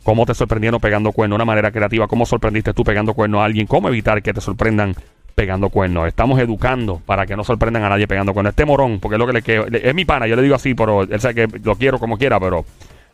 ¿Cómo 0.09 0.25
te 0.25 0.33
sorprendieron 0.33 0.81
pegando 0.81 1.11
cuernos? 1.11 1.35
Una 1.35 1.45
manera 1.45 1.71
creativa. 1.71 2.07
¿Cómo 2.07 2.25
sorprendiste 2.25 2.73
tú 2.73 2.83
pegando 2.83 3.13
cuernos 3.13 3.41
a 3.41 3.45
alguien? 3.45 3.67
¿Cómo 3.67 3.89
evitar 3.89 4.23
que 4.23 4.33
te 4.33 4.41
sorprendan 4.41 4.95
pegando 5.35 5.69
cuernos? 5.69 6.07
Estamos 6.07 6.39
educando 6.39 6.99
para 7.05 7.27
que 7.27 7.35
no 7.35 7.43
sorprendan 7.43 7.83
a 7.83 7.89
nadie 7.89 8.07
pegando 8.07 8.33
cuernos. 8.33 8.53
Este 8.53 8.65
morón, 8.65 8.99
porque 8.99 9.17
es 9.17 9.19
lo 9.19 9.27
que 9.27 9.33
le 9.33 9.41
quedo. 9.43 9.67
Es 9.67 9.93
mi 9.93 10.05
pana, 10.05 10.25
yo 10.25 10.35
le 10.35 10.41
digo 10.41 10.55
así, 10.55 10.73
pero 10.73 11.03
él 11.03 11.21
sabe 11.21 11.35
que 11.47 11.59
lo 11.59 11.75
quiero 11.75 11.99
como 11.99 12.17
quiera, 12.17 12.39
pero. 12.39 12.65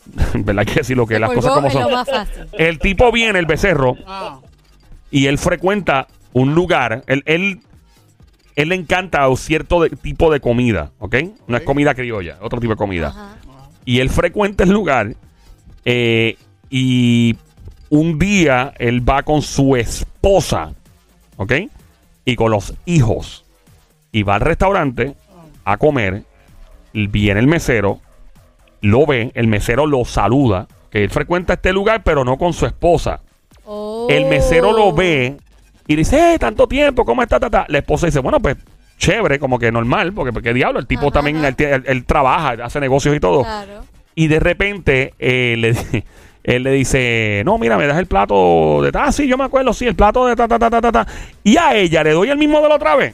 ¿Verdad 0.36 0.66
que 0.66 0.76
decir 0.76 0.96
lo 0.96 1.06
que 1.06 1.16
Se 1.16 1.20
las 1.20 1.32
cosas 1.32 1.52
como 1.52 1.70
son? 1.70 1.86
El 2.54 2.80
tipo 2.80 3.12
viene, 3.12 3.40
el 3.40 3.46
becerro, 3.46 3.98
Ah, 4.08 4.40
y 5.12 5.26
él 5.26 5.38
frecuenta 5.38 6.08
un 6.32 6.56
lugar. 6.56 7.04
Él, 7.08 7.24
él 7.26 7.60
él 8.56 8.70
le 8.70 8.76
encanta 8.76 9.28
cierto 9.36 9.82
de- 9.84 9.90
tipo 9.90 10.32
de 10.32 10.40
comida, 10.40 10.94
¿ok? 11.00 11.16
No 11.48 11.58
es 11.58 11.64
comida 11.64 11.94
criolla, 11.94 12.38
otro 12.40 12.62
tipo 12.62 12.72
de 12.72 12.78
comida. 12.78 13.08
Ajá. 13.10 13.36
Y 13.84 14.00
él 14.00 14.10
frecuenta 14.10 14.64
el 14.64 14.70
lugar 14.70 15.14
eh, 15.84 16.38
y 16.78 17.38
un 17.90 18.20
día 18.20 18.74
él 18.80 19.08
va 19.08 19.24
con 19.24 19.42
su 19.42 19.78
esposa, 19.78 20.74
¿ok? 21.38 21.54
Y 22.26 22.36
con 22.36 22.52
los 22.52 22.74
hijos. 22.86 23.46
Y 24.12 24.24
va 24.24 24.36
al 24.36 24.42
restaurante 24.42 25.16
a 25.64 25.78
comer. 25.78 26.24
Viene 26.92 27.40
el 27.40 27.48
mesero, 27.48 28.02
lo 28.82 29.06
ve, 29.06 29.32
el 29.36 29.48
mesero 29.48 29.86
lo 29.88 30.04
saluda, 30.04 30.68
que 30.90 31.02
él 31.06 31.10
frecuenta 31.10 31.54
este 31.54 31.72
lugar, 31.72 32.04
pero 32.04 32.26
no 32.26 32.38
con 32.38 32.52
su 32.52 32.66
esposa. 32.66 33.22
Oh. 33.64 34.08
El 34.10 34.26
mesero 34.26 34.74
lo 34.74 34.92
ve 34.92 35.38
y 35.88 35.96
dice, 35.96 36.34
eh, 36.34 36.40
tanto 36.40 36.68
tiempo, 36.68 37.06
¿cómo 37.06 37.24
está? 37.24 37.40
Ta, 37.40 37.50
ta? 37.50 37.66
La 37.70 37.78
esposa 37.78 38.08
dice, 38.08 38.20
bueno, 38.20 38.42
pues 38.42 38.58
chévere, 38.98 39.40
como 39.40 39.60
que 39.60 39.72
normal, 39.72 40.12
porque, 40.12 40.34
porque 40.34 40.54
diablo, 40.54 40.80
el 40.80 40.88
tipo 40.88 41.04
Ajá, 41.04 41.12
también, 41.12 41.44
él, 41.46 41.56
tiene- 41.56 41.76
él- 41.76 41.84
él 41.88 42.06
trabaja, 42.06 42.66
hace 42.66 42.82
negocios 42.82 43.16
y 43.16 43.20
todo. 43.22 43.44
Claro. 43.44 43.86
Y 44.14 44.28
de 44.28 44.40
repente 44.42 45.14
eh, 45.20 45.56
le, 45.58 45.74
él 46.46 46.62
le 46.62 46.72
dice, 46.72 47.42
no, 47.44 47.58
mira, 47.58 47.76
me 47.76 47.88
das 47.88 47.98
el 47.98 48.06
plato 48.06 48.80
de... 48.84 48.92
Ah, 48.94 49.12
sí, 49.12 49.28
yo 49.28 49.36
me 49.36 49.46
acuerdo, 49.46 49.74
sí, 49.74 49.88
el 49.88 49.96
plato 49.96 50.28
de 50.28 50.36
ta, 50.36 50.48
ta, 50.48 50.60
ta, 50.60 50.70
ta, 50.70 50.80
ta, 50.80 50.92
ta. 50.92 51.08
Y 51.44 51.58
a 51.58 51.76
ella 51.76 52.04
le 52.04 52.12
doy 52.12 52.30
el 52.30 52.38
mismo 52.38 52.62
de 52.62 52.70
la 52.70 52.76
otra 52.76 52.96
vez. 52.96 53.12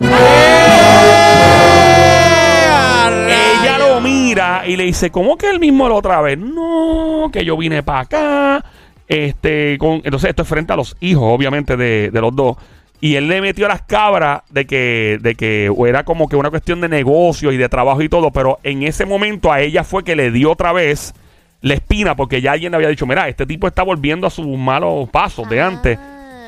Ella 3.62 3.78
lo 3.80 4.02
mira 4.02 4.64
y 4.68 4.76
le 4.76 4.84
dice, 4.84 5.12
¿cómo 5.12 5.38
que 5.38 5.50
el 5.50 5.62
mismo 5.62 5.86
de 5.86 5.92
la 5.92 5.96
otra 5.96 6.20
vez? 6.20 6.38
No, 6.38 7.30
que 7.32 7.46
yo 7.46 7.56
vine 7.56 7.84
para 7.84 8.00
acá. 8.02 8.66
Este, 9.08 9.78
con, 9.78 10.02
entonces 10.04 10.30
esto 10.30 10.42
es 10.42 10.48
frente 10.50 10.74
a 10.74 10.76
los 10.76 10.98
hijos, 11.00 11.24
obviamente, 11.26 11.78
de, 11.78 12.12
de 12.12 12.22
los 12.22 12.36
dos. 12.36 12.58
Y 13.00 13.16
él 13.16 13.30
le 13.30 13.40
metió 13.40 13.66
a 13.66 13.70
las 13.70 13.84
cabras 13.84 14.42
de 14.50 14.66
que, 14.68 15.20
de 15.22 15.36
que 15.36 15.72
era 15.88 16.04
como 16.04 16.28
que 16.28 16.36
una 16.36 16.50
cuestión 16.50 16.82
de 16.82 16.90
negocio 16.90 17.54
y 17.54 17.58
de 17.58 17.70
trabajo 17.70 18.02
y 18.02 18.10
todo. 18.10 18.32
Pero 18.32 18.60
en 18.64 18.84
ese 18.84 19.06
momento 19.06 19.54
a 19.54 19.62
ella 19.62 19.86
fue 19.86 20.04
que 20.04 20.18
le 20.18 20.32
dio 20.32 20.52
otra 20.52 20.74
vez 20.74 21.14
la 21.62 21.76
espina 21.76 22.16
porque 22.16 22.42
ya 22.42 22.54
alguien 22.54 22.72
le 22.72 22.78
había 22.78 22.90
dicho, 22.90 23.06
mira, 23.06 23.28
este 23.28 23.46
tipo 23.46 23.68
está 23.68 23.84
volviendo 23.84 24.28
a 24.28 24.30
sus 24.30 24.48
malos 24.48 25.10
pasos 25.10 25.48
de 25.50 25.62
Ah. 25.62 25.68
antes. 25.68 26.00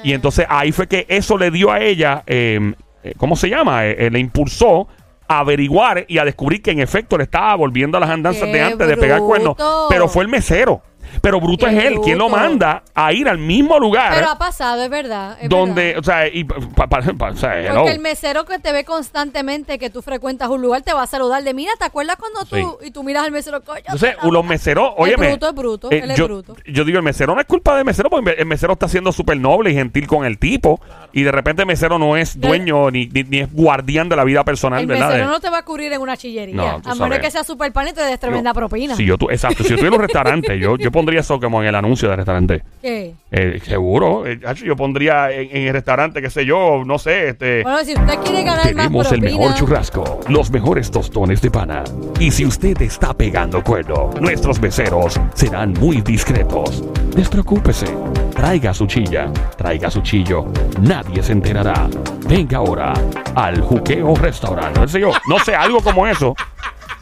Y 0.04 0.12
entonces 0.14 0.46
ahí 0.50 0.72
fue 0.72 0.88
que 0.88 1.06
eso 1.08 1.38
le 1.38 1.50
dio 1.52 1.72
a 1.72 1.80
ella, 1.80 2.24
eh, 2.28 2.74
eh, 3.04 3.14
¿cómo 3.18 3.36
se 3.36 3.50
llama? 3.50 3.86
Eh, 3.86 4.08
eh, 4.08 4.10
le 4.10 4.20
impulsó 4.20 4.88
a 5.28 5.40
averiguar 5.40 6.06
y 6.10 6.18
a 6.18 6.26
descubrir 6.26 6.62
que 6.62 6.72
en 6.72 6.80
efecto 6.80 7.18
le 7.18 7.24
estaba 7.24 7.56
volviendo 7.56 7.98
a 7.98 8.02
las 8.02 8.10
andanzas 8.10 8.44
¡Qué 8.46 8.54
de 8.54 8.62
antes 8.62 8.88
de 8.88 8.98
pegar 8.98 9.20
cuernos. 9.20 9.56
Pero 9.90 10.08
fue 10.10 10.24
el 10.24 10.30
mesero. 10.30 10.82
Pero 11.22 11.40
bruto 11.40 11.66
¡Qué 11.66 11.78
es 11.78 11.86
él, 11.86 12.00
quien 12.04 12.18
lo 12.18 12.26
bruto! 12.28 12.40
manda 12.42 12.84
a 12.94 13.14
ir 13.14 13.28
al 13.30 13.38
mismo 13.38 13.80
lugar 13.80 14.14
Pero 14.14 14.30
ha 14.30 14.38
pasado, 14.38 14.84
es 14.84 14.90
verdad. 14.90 15.38
es 15.42 15.50
donde, 15.50 15.94
verdad. 15.94 16.00
o 16.00 16.04
sea, 16.04 16.28
y, 16.28 16.44
pa- 16.44 16.88
pa- 16.88 17.02
pa- 17.18 17.30
o 17.32 17.36
sea, 17.36 17.60
hello. 17.60 17.76
Porque 17.76 17.92
el 17.92 18.00
mesero 18.00 18.46
que 18.46 18.60
te 18.60 18.72
ve 18.72 18.84
constantemente 18.84 19.78
que 19.80 19.90
tú 19.90 20.02
frecuentas 20.02 20.50
un 20.50 20.62
lugar 20.62 20.82
te 20.82 20.94
va 20.94 21.04
a 21.04 21.08
saludar 21.08 21.44
de 21.44 21.54
mira, 21.54 21.72
¿te 21.78 21.86
acuerdas 21.86 22.18
cuando 22.18 22.46
tú 22.46 22.78
y 22.84 22.92
tú 22.92 23.04
miras 23.04 23.24
al 23.24 23.32
mesero 23.32 23.62
coño? 23.64 23.80
Entonces, 23.80 24.16
los 24.24 24.46
meseros, 24.46 24.92
óyeme. 24.98 25.30
bruto, 25.30 25.50
es 25.50 25.56
bruto, 25.56 25.92
eh, 25.92 26.00
él 26.04 26.12
es 26.12 26.18
yo, 26.18 26.26
bruto. 26.26 26.56
yo 26.66 26.84
digo, 26.84 26.98
el 26.98 27.04
mesero 27.04 27.36
no 27.36 27.42
es 27.42 27.48
culpa 27.48 27.76
del 27.76 27.86
mesero, 27.86 28.10
porque 28.10 28.32
el 28.32 28.46
mesero 28.46 28.74
está 28.74 28.88
siendo 28.88 29.12
súper 29.12 29.38
noble 29.38 29.72
y 29.72 29.76
gentil 29.76 30.08
con 30.08 30.26
el 30.26 30.38
tipo. 30.40 30.82
Y 31.14 31.22
de 31.24 31.32
repente 31.32 31.62
el 31.62 31.68
mesero 31.68 32.00
no 32.00 32.18
es 32.18 32.40
dueño 32.40 32.90
ni, 32.90 33.06
ni, 33.08 33.24
ni 33.24 33.40
es 33.40 33.54
guardián 33.54 34.10
de 34.10 34.16
la 34.16 34.24
vida 34.24 34.44
personal, 34.44 34.80
El 34.82 34.88
¿verdad? 34.88 35.10
mesero 35.10 35.26
De- 35.28 35.32
no 35.32 35.40
te 35.40 35.50
va 35.50 35.60
a 35.60 35.66
cubrir 35.66 35.94
en 35.94 36.02
una 36.02 36.18
chillería. 36.18 36.56
No, 36.56 36.82
tú 36.82 36.90
a 36.90 36.94
menos 36.96 36.98
sabes. 37.10 37.20
que 37.20 37.32
sea 37.32 37.44
super 37.44 37.72
pan 37.72 37.88
y 37.90 37.94
te 37.94 38.02
des 38.04 38.20
tremenda 38.20 38.50
Yo- 38.52 38.56
propina. 38.56 38.96
Si 38.96 39.06
yo 39.06 39.18
tu- 39.18 39.30
exacto, 39.30 39.64
si 39.64 39.70
yo 39.70 39.76
estoy 39.76 39.88
en 39.88 39.94
los 39.94 40.02
restaurantes, 40.02 40.60
yo, 40.60 40.76
yo 40.78 40.92
pondría 41.04 41.20
eso 41.20 41.38
como 41.38 41.62
en 41.62 41.68
el 41.68 41.76
anuncio 41.76 42.08
del 42.08 42.18
restaurante. 42.18 42.64
¿Qué? 42.82 43.14
Eh, 43.30 43.60
seguro, 43.62 44.26
eh, 44.26 44.40
hacho, 44.46 44.64
yo 44.64 44.78
pondría 44.78 45.32
en, 45.32 45.50
en 45.52 45.68
el 45.68 45.74
restaurante, 45.74 46.22
qué 46.22 46.30
sé 46.30 46.46
yo, 46.46 46.84
no 46.86 46.98
sé, 46.98 47.30
este. 47.30 47.62
Bueno, 47.64 47.84
si 47.84 47.94
usted 47.94 48.20
quiere 48.24 48.44
ganar 48.44 48.58
más 48.58 48.68
Tenemos 48.68 49.12
el 49.12 49.20
propina, 49.20 49.40
mejor 49.40 49.56
churrasco, 49.56 50.20
los 50.30 50.50
mejores 50.50 50.90
tostones 50.90 51.42
de 51.42 51.52
pana. 51.52 51.84
Y 52.20 52.32
si 52.32 52.46
usted 52.46 52.82
está 52.82 53.14
pegando 53.14 53.62
cuerno, 53.62 54.12
nuestros 54.22 54.62
meseros 54.62 55.20
serán 55.34 55.74
muy 55.74 56.02
discretos. 56.02 56.86
Despreocúpese. 57.14 57.88
Traiga 58.34 58.74
su 58.74 58.88
chilla, 58.88 59.30
traiga 59.58 59.92
su 59.92 60.02
chillo. 60.02 60.46
Nadie 60.82 61.22
se 61.22 61.34
enterará. 61.34 61.88
Venga 62.30 62.60
ahora 62.60 62.94
al 63.36 63.60
Juqueo 63.60 64.16
Restaurant. 64.16 64.78
No 64.78 64.88
sé 64.88 65.02
yo, 65.02 65.12
no 65.28 65.38
sé, 65.40 65.54
algo 65.54 65.82
como 65.82 66.08
eso. 66.08 66.34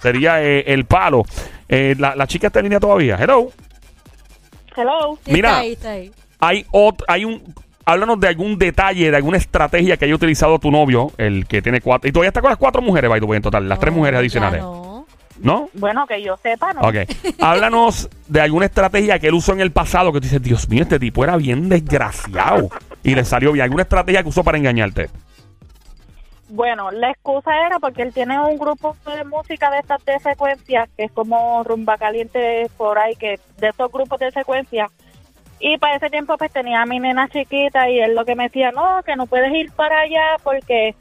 Sería 0.02 0.42
eh, 0.42 0.64
el 0.66 0.86
palo. 0.86 1.24
Eh, 1.70 1.96
la, 1.98 2.16
la 2.16 2.28
chica 2.28 2.48
está 2.48 2.60
en 2.60 2.66
línea 2.66 2.80
todavía. 2.80 3.16
Hello. 3.18 3.50
Hello. 4.76 5.18
Sí, 5.26 5.34
Mira. 5.34 5.50
está 5.50 5.60
ahí, 5.62 5.72
está 5.74 5.90
ahí. 5.92 6.12
hay 6.40 6.66
ot- 6.72 7.04
hay 7.08 7.26
un 7.26 7.42
háblanos 7.86 8.20
de 8.20 8.28
algún 8.28 8.58
detalle, 8.58 9.10
de 9.12 9.18
alguna 9.18 9.38
estrategia 9.38 9.98
que 9.98 10.06
haya 10.06 10.16
utilizado 10.16 10.60
tu 10.60 10.72
novio, 10.72 11.12
el 11.18 11.46
que 11.48 11.62
tiene 11.62 11.82
cuatro 11.82 12.08
y 12.10 12.12
todavía 12.12 12.30
está 12.30 12.42
con 12.42 12.50
las 12.50 12.58
cuatro 12.60 12.82
mujeres, 12.82 13.10
by 13.10 13.20
the 13.20 13.26
way, 13.26 13.38
en 13.38 13.44
total, 13.44 13.68
las 13.68 13.80
tres 13.80 13.92
No, 13.92 13.98
mujeres 14.00 14.18
ya 14.18 14.20
adicionales, 14.22 14.62
no. 14.62 15.06
¿no? 15.42 15.70
Bueno, 15.74 16.06
que 16.08 16.22
yo 16.22 16.38
sepa, 16.38 16.72
¿no? 16.74 16.82
Ok. 16.82 16.96
Háblanos 17.42 18.08
de 18.28 18.42
alguna 18.42 18.66
estrategia 18.68 19.18
que 19.20 19.28
él 19.28 19.34
usó 19.34 19.54
en 19.54 19.62
el 19.62 19.72
pasado 19.72 20.14
que 20.14 20.20
tú 20.20 20.24
dices, 20.26 20.42
Dios 20.42 20.70
mío, 20.70 20.84
este 20.84 21.00
tipo 21.00 21.24
era 21.24 21.36
bien 21.38 21.68
desgraciado 21.68 22.70
y 23.04 23.16
le 23.16 23.26
salió 23.26 23.52
bien. 23.52 23.64
¿Alguna 23.64 23.84
estrategia 23.84 24.22
que 24.24 24.30
usó 24.30 24.44
para 24.44 24.58
engañarte? 24.60 25.10
Bueno, 26.54 26.92
la 26.92 27.12
excusa 27.12 27.66
era 27.66 27.80
porque 27.80 28.02
él 28.02 28.14
tiene 28.14 28.38
un 28.38 28.58
grupo 28.58 28.94
de 29.06 29.24
música 29.24 29.72
de 29.72 29.80
estas 29.80 30.04
de 30.04 30.20
secuencias, 30.20 30.90
que 30.98 31.06
es 31.06 31.12
como 31.14 31.64
rumba 31.64 31.98
caliente 31.98 32.70
por 32.76 33.00
ahí, 33.00 33.16
que 33.16 33.40
de 33.58 33.70
esos 33.70 33.90
grupos 33.90 34.20
de 34.20 34.32
secuencias. 34.32 34.92
Y 35.62 35.78
para 35.78 35.96
ese 35.96 36.10
tiempo 36.10 36.36
pues 36.38 36.52
tenía 36.52 36.82
a 36.82 36.86
mi 36.86 37.00
nena 37.00 37.30
chiquita 37.30 37.90
y 37.90 38.02
él 38.02 38.16
lo 38.16 38.26
que 38.26 38.36
me 38.36 38.44
decía, 38.44 38.72
no, 38.72 39.02
que 39.04 39.16
no 39.16 39.28
puedes 39.28 39.54
ir 39.54 39.72
para 39.72 40.02
allá 40.02 40.36
porque 40.44 40.94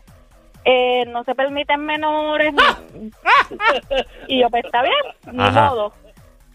eh, 0.65 1.05
no 1.07 1.25
se 1.25 1.35
permiten 1.35 1.85
menores. 1.85 2.55
y 4.29 4.41
yo, 4.41 4.51
pues 4.51 4.65
está 4.65 4.83
bien, 4.83 5.37
ni 5.37 5.43
Ajá. 5.43 5.71
modo. 5.71 5.93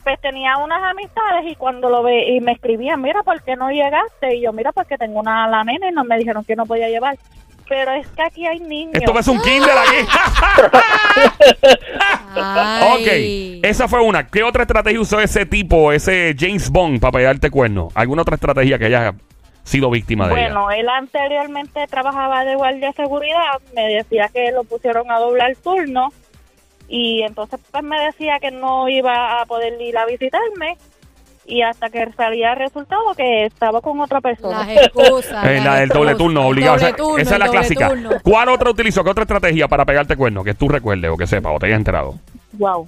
Pues 0.05 0.21
tenía 0.21 0.55
unas 0.55 0.81
amistades 0.81 1.51
y 1.51 1.55
cuando 1.55 1.89
lo 1.89 2.01
ve 2.01 2.29
y 2.29 2.39
me 2.39 2.53
escribían, 2.53 3.01
mira, 3.01 3.23
¿por 3.23 3.43
qué 3.43 3.57
no 3.57 3.71
llegaste? 3.71 4.37
Y 4.37 4.41
yo, 4.41 4.53
mira, 4.53 4.71
porque 4.71 4.97
tengo 4.97 5.19
una 5.19 5.49
la 5.49 5.65
nena 5.65 5.89
y 5.89 5.91
no 5.91 6.05
me 6.05 6.17
dijeron 6.17 6.45
que 6.45 6.55
no 6.55 6.65
podía 6.65 6.87
llevar. 6.87 7.17
Pero 7.67 7.91
es 7.93 8.07
que 8.09 8.21
aquí 8.21 8.45
hay 8.45 8.59
niños. 8.59 8.93
Esto 8.95 9.17
es 9.17 9.27
un 9.27 9.41
Kindle 9.41 9.71
aquí. 9.71 10.07
Ok, 12.35 13.07
esa 13.63 13.87
fue 13.87 14.01
una. 14.01 14.27
¿Qué 14.27 14.43
otra 14.43 14.63
estrategia 14.63 14.99
usó 14.99 15.19
ese 15.21 15.45
tipo, 15.45 15.91
ese 15.93 16.35
James 16.37 16.69
Bond, 16.69 16.99
para 16.99 17.13
pegarte 17.13 17.49
cuerno? 17.49 17.89
¿Alguna 17.95 18.23
otra 18.23 18.35
estrategia 18.35 18.77
que 18.77 18.85
haya 18.85 19.13
sido 19.63 19.89
víctima 19.89 20.27
de 20.27 20.33
ella? 20.33 20.43
Bueno, 20.53 20.71
él 20.71 20.87
anteriormente 20.89 21.87
trabajaba 21.87 22.43
de 22.43 22.55
guardia 22.55 22.87
de 22.87 22.93
seguridad, 22.93 23.59
me 23.73 23.87
decía 23.87 24.29
que 24.33 24.51
lo 24.51 24.63
pusieron 24.65 25.09
a 25.11 25.19
doblar 25.19 25.55
turno 25.55 26.09
y 26.87 27.23
entonces 27.23 27.59
pues 27.71 27.83
me 27.83 27.99
decía 27.99 28.39
que 28.39 28.51
no 28.51 28.87
iba 28.89 29.41
a 29.41 29.45
poder 29.45 29.81
ir 29.81 29.97
a 29.97 30.05
visitarme 30.05 30.77
y 31.47 31.61
hasta 31.61 31.89
que 31.89 32.11
salía 32.17 32.53
el 32.53 32.59
resultado 32.59 33.01
que 33.15 33.45
estaba 33.45 33.81
con 33.81 33.99
otra 34.01 34.19
persona. 34.21 34.65
Las 34.65 34.69
excusas. 34.85 35.45
Eh, 35.45 35.61
la 35.63 35.75
del 35.75 35.89
doble 35.89 36.15
turno, 36.15 36.47
obligado. 36.47 36.77
doble 36.97 37.21
Esa- 37.23 37.33
es 37.35 37.39
la 37.39 37.47
clásica. 37.49 37.89
turno. 37.89 38.09
¿Cuál 38.23 38.49
otra 38.49 38.69
utilizó? 38.71 39.03
¿Qué 39.03 39.09
otra 39.11 39.23
estrategia 39.23 39.67
para 39.67 39.85
pegarte 39.85 40.15
cuerno? 40.17 40.43
Que 40.43 40.53
tú 40.53 40.67
recuerdes 40.67 41.11
o 41.11 41.17
que 41.17 41.27
sepas 41.27 41.53
o 41.55 41.59
te 41.59 41.67
hayas 41.67 41.77
enterado. 41.77 42.15
Wow. 42.53 42.87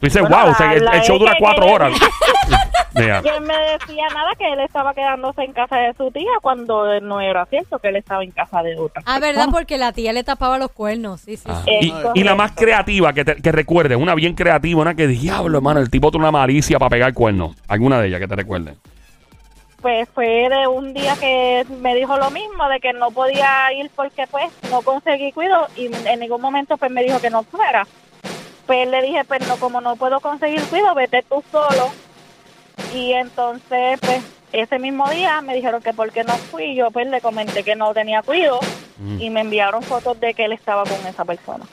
Tú 0.00 0.06
dices, 0.06 0.22
Bueno, 0.22 0.36
wow, 0.44 0.50
o 0.52 0.54
sea, 0.54 0.72
el, 0.74 0.84
la- 0.84 0.90
el 0.92 1.00
show 1.02 1.16
la- 1.16 1.20
dura 1.20 1.34
cuatro 1.38 1.66
horas. 1.66 1.92
Mira, 2.94 3.22
Y 3.24 3.28
él 3.28 3.40
me 3.42 3.54
decía 3.72 4.04
nada 4.14 4.30
que 4.38 4.52
él 4.52 4.60
estaba 4.60 4.94
quedándose 4.94 5.42
en 5.42 5.52
casa 5.52 5.76
de 5.76 5.94
su 5.94 6.10
tía 6.10 6.30
cuando 6.42 7.00
no 7.00 7.20
era 7.20 7.46
cierto 7.46 7.78
que 7.78 7.88
él 7.88 7.96
estaba 7.96 8.22
en 8.24 8.30
casa 8.32 8.62
de 8.62 8.76
otra. 8.78 9.02
Ah, 9.06 9.18
¿verdad? 9.20 9.48
Porque 9.50 9.78
la 9.78 9.92
tía 9.92 10.12
le 10.12 10.24
tapaba 10.24 10.58
los 10.58 10.70
cuernos. 10.72 11.20
Sí, 11.20 11.36
sí, 11.36 11.44
Ah. 11.48 11.62
sí. 11.64 11.92
Y, 12.14 12.20
y 12.20 12.24
la 12.24 12.34
más 12.34 12.52
creativa 12.52 13.12
que, 13.12 13.24
te, 13.24 13.36
que 13.36 13.52
recuerdes, 13.52 13.96
una 13.98 14.14
bien 14.14 14.34
creativa, 14.34 14.80
una 14.80 14.94
que 14.94 15.06
diablo, 15.06 15.58
hermano, 15.58 15.80
el 15.80 15.90
tipo 15.90 16.10
tiene 16.10 16.24
una 16.24 16.32
malicia 16.32 16.78
para 16.78 16.90
pegar 16.90 17.14
cuernos. 17.14 17.56
Alguna 17.68 18.00
de 18.00 18.08
ellas 18.08 18.20
que 18.20 18.28
te 18.28 18.36
recuerde. 18.36 18.74
pues 19.80 20.08
fue 20.14 20.48
de 20.50 20.66
un 20.66 20.92
día 20.92 21.14
que 21.18 21.64
me 21.80 21.94
dijo 21.94 22.16
lo 22.18 22.30
mismo, 22.30 22.68
de 22.68 22.80
que 22.80 22.92
no 22.92 23.10
podía 23.10 23.72
ir 23.72 23.90
porque 23.96 24.26
pues 24.30 24.50
no 24.70 24.82
conseguí 24.82 25.32
cuido 25.32 25.66
y 25.76 25.86
en 25.86 26.20
ningún 26.20 26.40
momento 26.42 26.76
pues 26.76 26.90
me 26.90 27.02
dijo 27.02 27.18
que 27.20 27.30
no 27.30 27.42
fuera. 27.44 27.86
Pues 28.66 28.86
le 28.88 29.02
dije, 29.02 29.24
pues 29.26 29.46
no, 29.48 29.56
como 29.56 29.80
no 29.80 29.96
puedo 29.96 30.20
conseguir 30.20 30.60
cuido, 30.64 30.94
vete 30.94 31.22
tú 31.28 31.42
solo. 31.50 31.90
Y 32.94 33.12
entonces 33.12 33.98
pues 34.00 34.22
ese 34.52 34.78
mismo 34.78 35.08
día 35.10 35.40
me 35.42 35.54
dijeron 35.54 35.80
que 35.82 35.92
por 35.94 36.10
qué 36.10 36.24
no 36.24 36.32
fui, 36.34 36.74
yo 36.74 36.90
pues 36.90 37.06
le 37.08 37.20
comenté 37.20 37.62
que 37.62 37.76
no 37.76 37.92
tenía 37.94 38.22
cuido 38.22 38.58
Mm. 38.98 39.20
y 39.20 39.30
me 39.30 39.40
enviaron 39.40 39.82
fotos 39.82 40.18
de 40.20 40.34
que 40.34 40.44
él 40.44 40.52
estaba 40.52 40.82
con 40.82 41.06
esa 41.06 41.24
persona. 41.24 41.64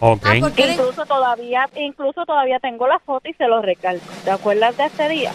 Ok. 0.00 0.22
Ah, 0.24 0.34
¿por 0.40 0.52
qué 0.52 0.66
le- 0.66 0.72
Incluso 0.74 1.06
todavía, 1.06 1.68
incluso 1.76 2.24
todavía 2.26 2.58
tengo 2.60 2.86
la 2.86 2.98
foto 2.98 3.28
y 3.28 3.34
se 3.34 3.46
lo 3.48 3.62
recalco. 3.62 4.04
¿Te 4.24 4.30
acuerdas 4.30 4.76
de 4.76 4.84
ese 4.86 5.08
día? 5.08 5.32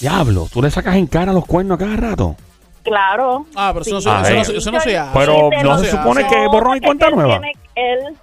Diablo, 0.00 0.48
tú 0.52 0.62
le 0.62 0.70
sacas 0.70 0.96
en 0.96 1.06
cara 1.06 1.32
los 1.32 1.46
cuernos 1.46 1.76
a 1.76 1.84
cada 1.84 1.96
rato. 1.96 2.36
Claro. 2.82 3.46
Ah, 3.54 3.70
pero 3.72 3.82
eso 3.84 3.94
no, 3.94 4.00
Sí. 4.00 4.08
se- 4.08 4.10
eso 4.10 4.34
no 4.38 4.44
se- 4.44 4.56
eso 4.58 4.70
no 4.72 4.80
se 4.80 4.98
hace. 4.98 5.10
Pero 5.18 5.50
no 5.62 5.78
se 5.78 5.90
supone 5.90 6.26
que 6.26 6.46
borrón 6.46 6.76
y 6.76 6.80
cuenta 6.80 7.08
él 7.08 7.14
nueva. 7.14 7.40
tiene- 7.40 7.52
él, 7.74 8.16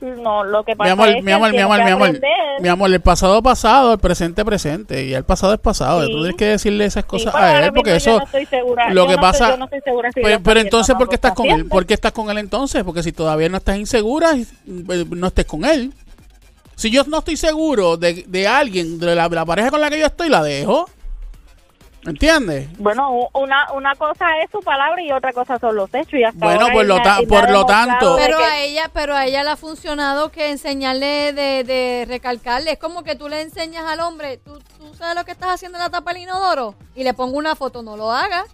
no, 0.00 0.44
lo 0.44 0.64
que 0.64 0.72
Mi 0.72 0.76
pasa 0.76 0.92
amor, 0.92 1.08
es 1.08 1.22
mi 1.24 1.32
amor, 1.32 1.48
él 1.48 1.54
mi 1.54 1.60
amor, 1.60 1.84
mi 1.84 1.90
amor. 1.90 2.20
Mi 2.60 2.68
amor, 2.68 2.92
el 2.92 3.00
pasado 3.00 3.42
pasado, 3.42 3.92
el 3.94 3.98
presente 3.98 4.44
presente. 4.44 5.04
Y 5.04 5.14
el 5.14 5.24
pasado 5.24 5.52
es 5.54 5.58
pasado. 5.60 6.04
Sí. 6.04 6.10
Tú 6.12 6.18
tienes 6.18 6.36
que 6.36 6.44
decirle 6.46 6.84
esas 6.84 7.04
cosas 7.04 7.34
a 7.34 7.64
él, 7.64 7.72
porque 7.72 7.90
yo 7.90 7.96
eso. 7.96 8.18
no 8.18 8.24
estoy 8.24 8.46
segura. 8.46 8.90
Lo 8.90 9.02
Yo 9.04 9.08
que 9.08 9.16
no 9.16 9.20
pasa. 9.22 9.44
estoy- 9.44 9.50
yo 9.52 9.56
no 9.58 9.64
estoy 9.64 9.80
segura 9.80 10.10
si 10.12 10.20
lo 10.20 10.28
está 10.28 10.40
pero 10.42 10.60
entonces, 10.60 10.94
¿por 10.96 11.08
qué 11.08 11.14
estás 11.14 11.30
está 11.32 11.42
con 11.42 11.46
él? 11.50 11.66
¿Por 11.66 11.86
qué 11.86 11.94
estás 11.94 12.12
con 12.12 12.30
él 12.30 12.38
entonces? 12.38 12.84
Porque 12.84 13.02
si 13.02 13.12
todavía 13.12 13.48
no 13.48 13.56
estás 13.58 13.76
insegura, 13.78 14.32
eh, 14.34 14.46
no 15.10 15.26
estés 15.26 15.44
con 15.46 15.64
él. 15.64 15.92
Si 16.74 16.90
yo 16.90 17.04
no 17.04 17.18
estoy 17.20 17.36
seguro 17.38 17.96
de, 17.96 18.24
de 18.26 18.46
alguien, 18.46 18.98
de 18.98 19.14
la, 19.14 19.28
la 19.28 19.44
pareja 19.46 19.70
con 19.70 19.80
la 19.80 19.88
que 19.88 19.98
yo 19.98 20.06
estoy, 20.06 20.28
la 20.28 20.42
dejo. 20.42 20.88
¿Entiendes? 22.06 22.68
Bueno, 22.78 23.28
una, 23.34 23.72
una 23.72 23.94
cosa 23.96 24.26
es 24.42 24.50
su 24.50 24.60
palabra 24.60 25.02
y 25.02 25.10
otra 25.12 25.32
cosa 25.32 25.58
son 25.58 25.74
los 25.76 25.92
hechos. 25.94 26.14
Y 26.14 26.24
hasta 26.24 26.44
Bueno, 26.44 26.68
por 26.72 26.84
lo 26.84 26.96
ta- 27.02 27.18
por 27.28 27.46
tanto- 27.66 28.16
Pero 28.16 28.38
a 28.38 28.58
ella, 28.60 28.90
pero 28.92 29.14
a 29.14 29.26
ella 29.26 29.42
le 29.44 29.50
ha 29.50 29.56
funcionado 29.56 30.30
que 30.30 30.50
enseñarle 30.50 31.32
de, 31.32 31.64
de 31.64 32.04
recalcarle. 32.08 32.72
Es 32.72 32.78
como 32.78 33.02
que 33.02 33.16
tú 33.16 33.28
le 33.28 33.40
enseñas 33.40 33.84
al 33.86 34.00
hombre, 34.00 34.38
tú, 34.38 34.58
tú 34.78 34.94
sabes 34.94 35.14
lo 35.16 35.24
que 35.24 35.32
estás 35.32 35.50
haciendo 35.50 35.78
en 35.78 35.84
la 35.84 35.90
tapa 35.90 36.12
del 36.12 36.22
inodoro 36.22 36.74
y 36.94 37.04
le 37.04 37.12
pongo 37.14 37.36
una 37.38 37.54
foto, 37.56 37.82
no 37.82 37.96
lo 37.96 38.10
hagas. 38.12 38.44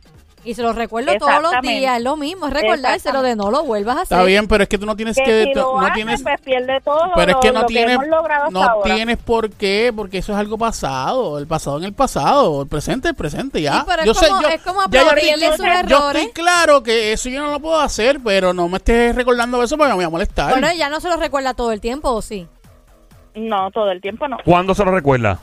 Y 0.44 0.54
se 0.54 0.62
lo 0.62 0.72
recuerdo 0.72 1.12
todos 1.18 1.40
los 1.40 1.52
días, 1.62 1.98
es 1.98 2.02
lo 2.02 2.16
mismo, 2.16 2.48
es 2.48 2.52
recordárselo 2.52 3.22
de 3.22 3.36
no 3.36 3.52
lo 3.52 3.62
vuelvas 3.62 3.96
a 3.96 4.00
hacer. 4.02 4.16
Está 4.18 4.24
bien, 4.26 4.48
pero 4.48 4.64
es 4.64 4.68
que 4.68 4.76
tú 4.76 4.86
no 4.86 4.96
tienes 4.96 5.16
que 5.16 5.22
que. 5.22 5.44
si 5.44 5.54
lo 5.54 5.74
no 5.80 5.86
hace, 5.86 5.94
tienes, 5.94 6.20
pues 6.22 6.40
pierde 6.40 6.80
todo 6.80 6.98
pero 7.14 7.30
es 7.32 7.36
que 7.40 7.52
no 7.52 7.64
tienes. 7.66 7.96
hasta 7.96 8.50
No 8.50 8.80
tienes 8.82 9.18
por 9.18 9.50
qué, 9.50 9.92
porque 9.94 10.18
eso 10.18 10.32
es 10.32 10.38
algo 10.38 10.58
pasado. 10.58 11.38
El 11.38 11.46
pasado 11.46 11.78
en 11.78 11.84
el 11.84 11.92
pasado. 11.92 12.62
El 12.62 12.68
presente, 12.68 13.08
el 13.08 13.14
presente, 13.14 13.62
ya. 13.62 13.74
Sí, 13.80 13.84
pero 13.86 14.00
es 14.00 14.06
yo 14.06 14.14
sé, 14.14 14.28
como- 14.28 14.42
yo, 14.42 14.48
es 14.48 14.62
como 14.62 14.80
ya 14.90 15.02
yo 15.04 15.10
estoy- 15.10 15.56
sus 15.56 15.58
yo 15.58 15.64
errores. 15.96 16.22
estoy 16.22 16.42
claro 16.42 16.82
que 16.82 17.12
eso 17.12 17.28
yo 17.28 17.40
no 17.40 17.50
lo 17.52 17.60
puedo 17.60 17.80
hacer, 17.80 18.18
pero 18.24 18.52
no 18.52 18.68
me 18.68 18.78
estés 18.78 19.14
recordando 19.14 19.62
eso 19.62 19.76
porque 19.76 19.90
me 19.90 19.94
voy 19.94 20.04
a 20.04 20.10
molestar. 20.10 20.50
Bueno, 20.50 20.66
ella 20.68 20.88
no 20.88 20.98
se 21.00 21.08
lo 21.08 21.18
recuerda 21.18 21.54
todo 21.54 21.70
el 21.70 21.80
tiempo, 21.80 22.10
¿o 22.10 22.20
sí? 22.20 22.48
No, 23.36 23.70
todo 23.70 23.92
el 23.92 24.00
tiempo 24.00 24.26
no. 24.26 24.38
¿Cuándo 24.44 24.74
se 24.74 24.84
lo 24.84 24.90
recuerda? 24.90 25.38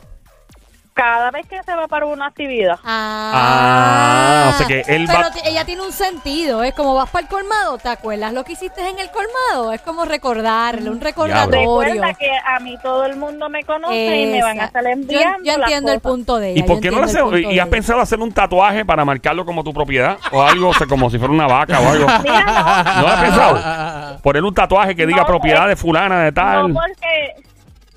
Cada 0.99 1.31
vez 1.31 1.47
que 1.47 1.61
se 1.63 1.73
va 1.75 1.87
para 1.87 2.05
una 2.05 2.25
actividad. 2.27 2.77
Ah, 2.83 3.31
Ah, 3.33 4.51
o 4.53 4.57
sea 4.57 4.67
que 4.67 4.81
él 4.87 5.05
Pero 5.07 5.19
va- 5.19 5.31
ella 5.45 5.63
tiene 5.65 5.81
un 5.81 5.91
sentido, 5.93 6.63
es 6.63 6.73
como 6.73 6.93
vas 6.95 7.09
para 7.09 7.23
el 7.23 7.29
colmado, 7.29 7.77
¿te 7.77 7.87
acuerdas 7.89 8.33
lo 8.33 8.43
que 8.43 8.53
hiciste 8.53 8.81
en 8.87 8.99
el 8.99 9.09
colmado? 9.11 9.71
Es 9.73 9.81
como 9.81 10.03
recordarle, 10.05 10.89
un 10.89 10.99
recordatorio. 10.99 11.79
Recuerda 11.81 12.13
que 12.15 12.29
a 12.45 12.59
mí 12.59 12.77
todo 12.83 13.05
el 13.05 13.15
mundo 13.15 13.47
me 13.49 13.63
conoce 13.63 13.95
y 14.21 14.25
me 14.31 14.41
van 14.41 14.59
a 14.59 14.65
estar 14.65 14.85
enviando 14.85 15.37
Yo, 15.43 15.51
yo 15.53 15.57
las 15.57 15.67
entiendo 15.69 15.91
el 15.93 15.99
punto 16.01 16.37
de 16.37 16.51
ella. 16.51 16.59
¿Y 16.59 16.63
por 16.63 16.79
qué 16.81 16.91
no 16.91 16.97
le 16.99 17.05
hace, 17.05 17.19
y 17.53 17.59
has 17.59 17.67
pensado 17.69 18.01
hacer 18.01 18.19
un 18.19 18.31
tatuaje 18.33 18.83
para 18.85 19.05
marcarlo 19.05 19.45
como 19.45 19.63
tu 19.63 19.73
propiedad? 19.73 20.17
O 20.31 20.41
algo, 20.43 20.69
o 20.69 20.73
sea, 20.73 20.87
como 20.87 21.09
si 21.09 21.17
fuera 21.17 21.33
una 21.33 21.47
vaca 21.47 21.79
o 21.79 21.89
algo. 21.89 22.07
Mira, 22.23 22.83
¿No 22.97 23.01
lo 23.03 23.07
has 23.07 23.21
pensado? 23.21 24.17
Poner 24.21 24.43
un 24.43 24.53
tatuaje 24.53 24.95
que 24.95 25.05
diga 25.05 25.21
No, 25.21 25.27
propiedad 25.27 25.67
de 25.67 25.75
fulana 25.75 26.19
de 26.23 26.31
no, 26.31 26.33
tal. 26.33 26.73
no 26.73 26.79
porque 26.79 27.48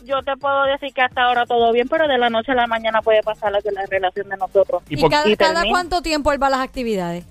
yo 0.05 0.23
te 0.23 0.37
puedo 0.37 0.65
decir 0.65 0.93
que 0.95 1.03
hasta 1.03 1.23
ahora 1.23 1.47
todo 1.47 1.73
bien, 1.73 1.89
pero 1.89 2.07
de 2.09 2.19
la 2.19 2.31
noche 2.31 2.53
a 2.53 2.55
la 2.55 2.67
mañana 2.67 3.01
puede 3.03 3.23
pasar 3.23 3.53
es 3.57 3.65
la 3.73 3.85
relación 3.87 4.29
de 4.29 4.37
nosotros. 4.37 4.83
¿Y 4.89 4.99
¿Y, 4.99 5.01
por- 5.01 5.11
cada, 5.11 5.29
y 5.29 5.37
cada 5.37 5.63
cuánto 5.69 6.03
tiempo 6.03 6.33
él 6.33 6.43
va 6.43 6.49
a 6.49 6.51
las 6.51 6.61
actividades? 6.61 7.25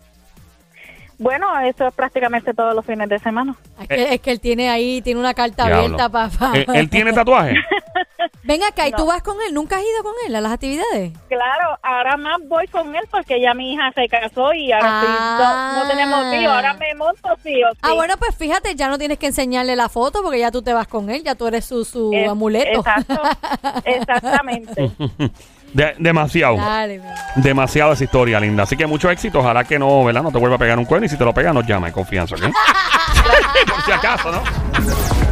Bueno, 1.17 1.47
eso 1.59 1.87
es 1.87 1.93
prácticamente 1.93 2.51
todos 2.53 2.73
los 2.73 2.83
fines 2.83 3.07
de 3.07 3.19
semana. 3.19 3.55
Es 3.79 3.87
que, 3.87 4.13
es 4.15 4.21
que 4.21 4.31
él 4.31 4.39
tiene 4.39 4.69
ahí, 4.69 5.03
tiene 5.03 5.19
una 5.19 5.35
carta 5.35 5.65
abierta 5.65 6.09
para... 6.09 6.29
¿Él, 6.55 6.65
él 6.73 6.89
tiene 6.89 7.13
tatuaje? 7.13 7.53
Ven 8.43 8.63
acá, 8.63 8.87
¿y 8.87 8.91
No. 8.91 8.97
tú 8.97 9.05
vas 9.07 9.21
con 9.23 9.37
él? 9.47 9.53
¿Nunca 9.53 9.77
has 9.77 9.83
ido 9.83 10.03
con 10.03 10.13
él 10.27 10.35
a 10.35 10.41
las 10.41 10.51
actividades? 10.51 11.11
Claro, 11.27 11.77
ahora 11.83 12.17
más 12.17 12.37
voy 12.47 12.67
con 12.67 12.95
él 12.95 13.03
porque 13.11 13.41
ya 13.41 13.53
mi 13.53 13.73
hija 13.73 13.91
se 13.93 14.07
casó 14.07 14.53
y 14.53 14.71
ahora 14.71 14.87
Ah. 14.89 15.01
sí, 15.01 15.43
no, 15.43 15.83
no 15.83 15.89
tenemos 15.89 16.31
tío, 16.31 16.51
ahora 16.51 16.73
me 16.75 16.93
monto 16.95 17.29
sí 17.43 17.63
o 17.63 17.71
sí. 17.73 17.79
Ah, 17.81 17.93
bueno, 17.93 18.15
pues 18.17 18.35
fíjate, 18.35 18.75
ya 18.75 18.87
no 18.87 18.97
tienes 18.97 19.17
que 19.17 19.27
enseñarle 19.27 19.75
la 19.75 19.89
foto 19.89 20.21
porque 20.23 20.39
ya 20.39 20.51
tú 20.51 20.61
te 20.61 20.73
vas 20.73 20.87
con 20.87 21.09
él, 21.09 21.23
ya 21.23 21.35
tú 21.35 21.47
eres 21.47 21.65
su, 21.65 21.85
su 21.85 22.11
Es- 22.13 22.29
amuleto. 22.29 22.79
Exacto, 22.79 23.21
exactamente. 23.85 24.91
De- 25.73 25.95
demasiado. 25.99 26.57
Dale, 26.57 27.01
Demasiado 27.37 27.93
esa 27.93 28.03
historia, 28.03 28.41
linda. 28.41 28.63
Así 28.63 28.75
que 28.75 28.85
mucho 28.85 29.09
éxito. 29.09 29.39
Ojalá 29.39 29.63
que 29.63 29.79
no, 29.79 30.03
¿verdad? 30.03 30.21
No 30.21 30.29
te 30.29 30.37
vuelva 30.37 30.57
a 30.57 30.59
pegar 30.59 30.77
un 30.77 30.83
cuerno. 30.83 31.05
Y 31.05 31.09
si 31.09 31.15
te 31.17 31.23
lo 31.23 31.33
pega, 31.33 31.53
nos 31.53 31.65
llama 31.65 31.87
en 31.87 31.93
confianza, 31.93 32.35
¿ok? 32.35 32.41
Por 32.41 33.81
si 33.85 33.91
acaso, 33.93 34.31
¿no? 34.33 35.30